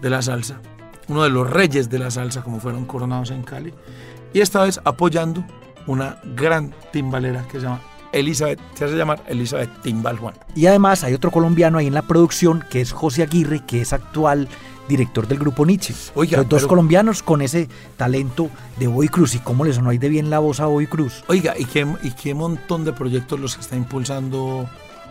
de 0.03 0.11
la 0.11 0.23
salsa, 0.23 0.61
uno 1.09 1.23
de 1.23 1.31
los 1.31 1.49
reyes 1.49 1.89
de 1.91 1.99
la 1.99 2.11
salsa, 2.11 2.43
como 2.43 2.61
fueron 2.61 2.85
coronados 2.85 3.31
en 3.31 3.43
Cali. 3.43 3.73
Y 4.33 4.41
esta 4.41 4.63
vez 4.65 4.81
apoyando 4.85 5.45
una 5.87 6.19
gran 6.37 6.75
timbalera 6.93 7.43
que 7.49 7.59
se 7.59 7.65
llama 7.67 7.81
Elizabeth, 8.13 8.61
se 8.75 8.85
hace 8.85 8.97
llamar 8.97 9.23
Elizabeth 9.29 9.71
Timbal 9.83 10.19
Juan. 10.19 10.35
Y 10.55 10.67
además 10.67 11.05
hay 11.05 11.15
otro 11.15 11.31
colombiano 11.31 11.79
ahí 11.79 11.87
en 11.87 11.95
la 11.95 12.03
producción 12.03 12.65
que 12.71 12.81
es 12.81 12.93
José 12.93 13.23
Aguirre, 13.23 13.65
que 13.67 13.81
es 13.83 13.93
actual 13.93 14.49
director 14.89 15.29
del 15.29 15.39
grupo 15.39 15.65
Nietzsche. 15.65 15.95
Oiga, 16.15 16.39
Los 16.39 16.49
dos 16.49 16.61
pero- 16.63 16.69
colombianos 16.71 17.23
con 17.23 17.43
ese 17.43 17.69
talento 17.97 18.51
de 18.79 18.89
Boy 18.89 19.09
Cruz. 19.09 19.35
¿Y 19.37 19.39
cómo 19.39 19.65
le 19.65 19.73
sonó 19.73 19.91
ahí 19.91 19.99
de 19.99 20.09
bien 20.09 20.31
la 20.31 20.41
voz 20.41 20.59
a 20.59 20.67
Boy 20.67 20.87
Cruz? 20.89 21.23
Oiga, 21.29 21.55
¿y 21.57 21.65
qué, 21.67 21.87
y 22.03 22.11
qué 22.13 22.35
montón 22.35 22.85
de 22.85 22.93
proyectos 22.93 23.39
los 23.39 23.55
que 23.55 23.61
está 23.61 23.77
impulsando 23.77 24.69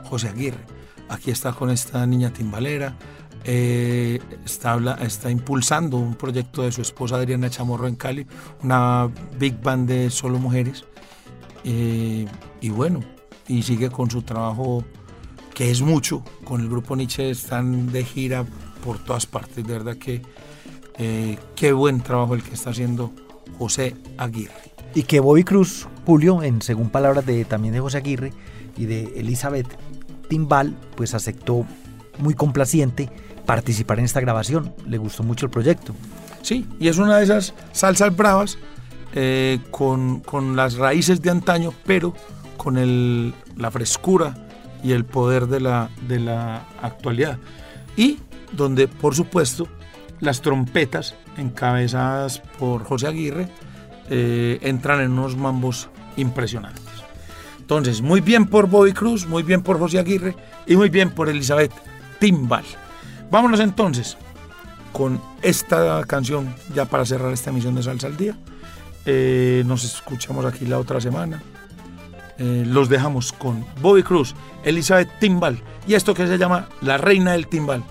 José 0.09 0.29
Aguirre. 0.29 0.59
Aquí 1.09 1.31
está 1.31 1.53
con 1.53 1.69
esta 1.69 2.05
niña 2.05 2.31
timbalera, 2.31 2.95
eh, 3.43 4.19
está, 4.45 5.31
impulsando 5.31 5.97
un 5.97 6.15
proyecto 6.15 6.61
de 6.63 6.71
su 6.71 6.81
esposa 6.81 7.15
Adriana 7.15 7.49
Chamorro 7.49 7.87
en 7.87 7.95
Cali, 7.95 8.27
una 8.63 9.09
big 9.37 9.61
band 9.61 9.89
de 9.89 10.09
solo 10.09 10.39
mujeres. 10.39 10.85
Eh, 11.63 12.27
y 12.61 12.69
bueno, 12.69 13.01
y 13.47 13.63
sigue 13.63 13.89
con 13.89 14.11
su 14.11 14.21
trabajo, 14.21 14.83
que 15.53 15.71
es 15.71 15.81
mucho, 15.81 16.23
con 16.43 16.61
el 16.61 16.69
grupo 16.69 16.95
Nietzsche, 16.95 17.29
están 17.29 17.91
de 17.91 18.05
gira 18.05 18.45
por 18.85 18.99
todas 18.99 19.25
partes, 19.25 19.65
de 19.65 19.73
verdad 19.73 19.97
que 19.97 20.21
eh, 20.97 21.37
qué 21.55 21.71
buen 21.71 22.01
trabajo 22.01 22.35
el 22.35 22.43
que 22.43 22.53
está 22.53 22.69
haciendo 22.69 23.11
José 23.57 23.95
Aguirre. 24.17 24.73
Y 24.93 25.03
que 25.03 25.19
Bobby 25.19 25.43
Cruz, 25.43 25.87
Julio, 26.05 26.43
en 26.43 26.61
según 26.61 26.89
palabras 26.89 27.25
de 27.25 27.45
también 27.45 27.73
de 27.73 27.79
José 27.79 27.97
Aguirre 27.97 28.33
y 28.77 28.85
de 28.85 29.13
Elizabeth 29.15 29.67
Timbal, 30.29 30.77
pues 30.95 31.13
aceptó 31.13 31.65
muy 32.19 32.33
complaciente 32.33 33.09
participar 33.45 33.99
en 33.99 34.05
esta 34.05 34.21
grabación. 34.21 34.73
Le 34.87 34.97
gustó 34.97 35.23
mucho 35.23 35.47
el 35.47 35.51
proyecto. 35.51 35.93
Sí, 36.41 36.65
y 36.79 36.87
es 36.87 36.97
una 36.97 37.17
de 37.17 37.25
esas 37.25 37.53
salsas 37.73 38.15
bravas 38.15 38.57
eh, 39.13 39.59
con, 39.71 40.21
con 40.21 40.55
las 40.55 40.75
raíces 40.75 41.21
de 41.21 41.31
antaño, 41.31 41.73
pero 41.85 42.13
con 42.55 42.77
el, 42.77 43.33
la 43.57 43.71
frescura 43.71 44.47
y 44.83 44.93
el 44.93 45.03
poder 45.03 45.47
de 45.47 45.59
la, 45.59 45.89
de 46.07 46.19
la 46.19 46.67
actualidad. 46.81 47.37
Y 47.97 48.19
donde, 48.53 48.87
por 48.87 49.15
supuesto, 49.15 49.67
las 50.19 50.41
trompetas 50.41 51.15
encabezadas 51.37 52.39
por 52.59 52.83
José 52.83 53.07
Aguirre 53.07 53.49
eh, 54.09 54.59
entran 54.61 55.01
en 55.01 55.11
unos 55.11 55.37
mambos 55.37 55.89
impresionantes. 56.17 56.88
Entonces, 57.69 58.01
muy 58.01 58.19
bien 58.19 58.47
por 58.47 58.65
Bobby 58.65 58.93
Cruz, 58.93 59.27
muy 59.27 59.43
bien 59.43 59.61
por 59.61 59.77
José 59.77 59.99
Aguirre 59.99 60.35
y 60.65 60.75
muy 60.75 60.89
bien 60.89 61.11
por 61.11 61.29
Elizabeth 61.29 61.71
Timbal. 62.17 62.65
Vámonos 63.29 63.59
entonces 63.59 64.17
con 64.91 65.21
esta 65.43 66.03
canción 66.05 66.55
ya 66.73 66.85
para 66.85 67.05
cerrar 67.05 67.31
esta 67.31 67.51
emisión 67.51 67.75
de 67.75 67.83
Salsa 67.83 68.07
al 68.07 68.17
Día. 68.17 68.35
Eh, 69.05 69.61
nos 69.67 69.83
escuchamos 69.83 70.45
aquí 70.45 70.65
la 70.65 70.79
otra 70.79 70.99
semana. 70.99 71.43
Eh, 72.39 72.63
los 72.65 72.89
dejamos 72.89 73.33
con 73.33 73.63
Bobby 73.81 74.01
Cruz, 74.01 74.33
Elizabeth 74.63 75.19
Timbal 75.19 75.61
y 75.85 75.93
esto 75.93 76.15
que 76.15 76.25
se 76.25 76.39
llama 76.39 76.69
La 76.81 76.97
Reina 76.97 77.33
del 77.33 77.45
Timbal. 77.45 77.83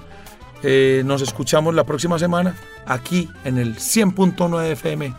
Eh, 0.65 1.05
nos 1.07 1.23
escuchamos 1.23 1.73
la 1.73 1.85
próxima 1.85 2.19
semana 2.19 2.57
aquí 2.85 3.29
en 3.45 3.59
el 3.59 3.77
100.9 3.77 4.73
FM 4.73 5.15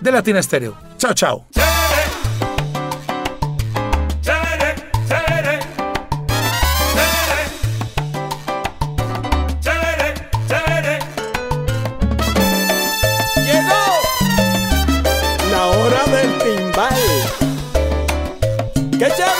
de 0.00 0.10
Latina 0.10 0.38
Estéreo. 0.38 0.74
Chao, 0.96 1.12
chao. 1.12 1.46
¡Qué 19.00 19.08
chévere! 19.08 19.39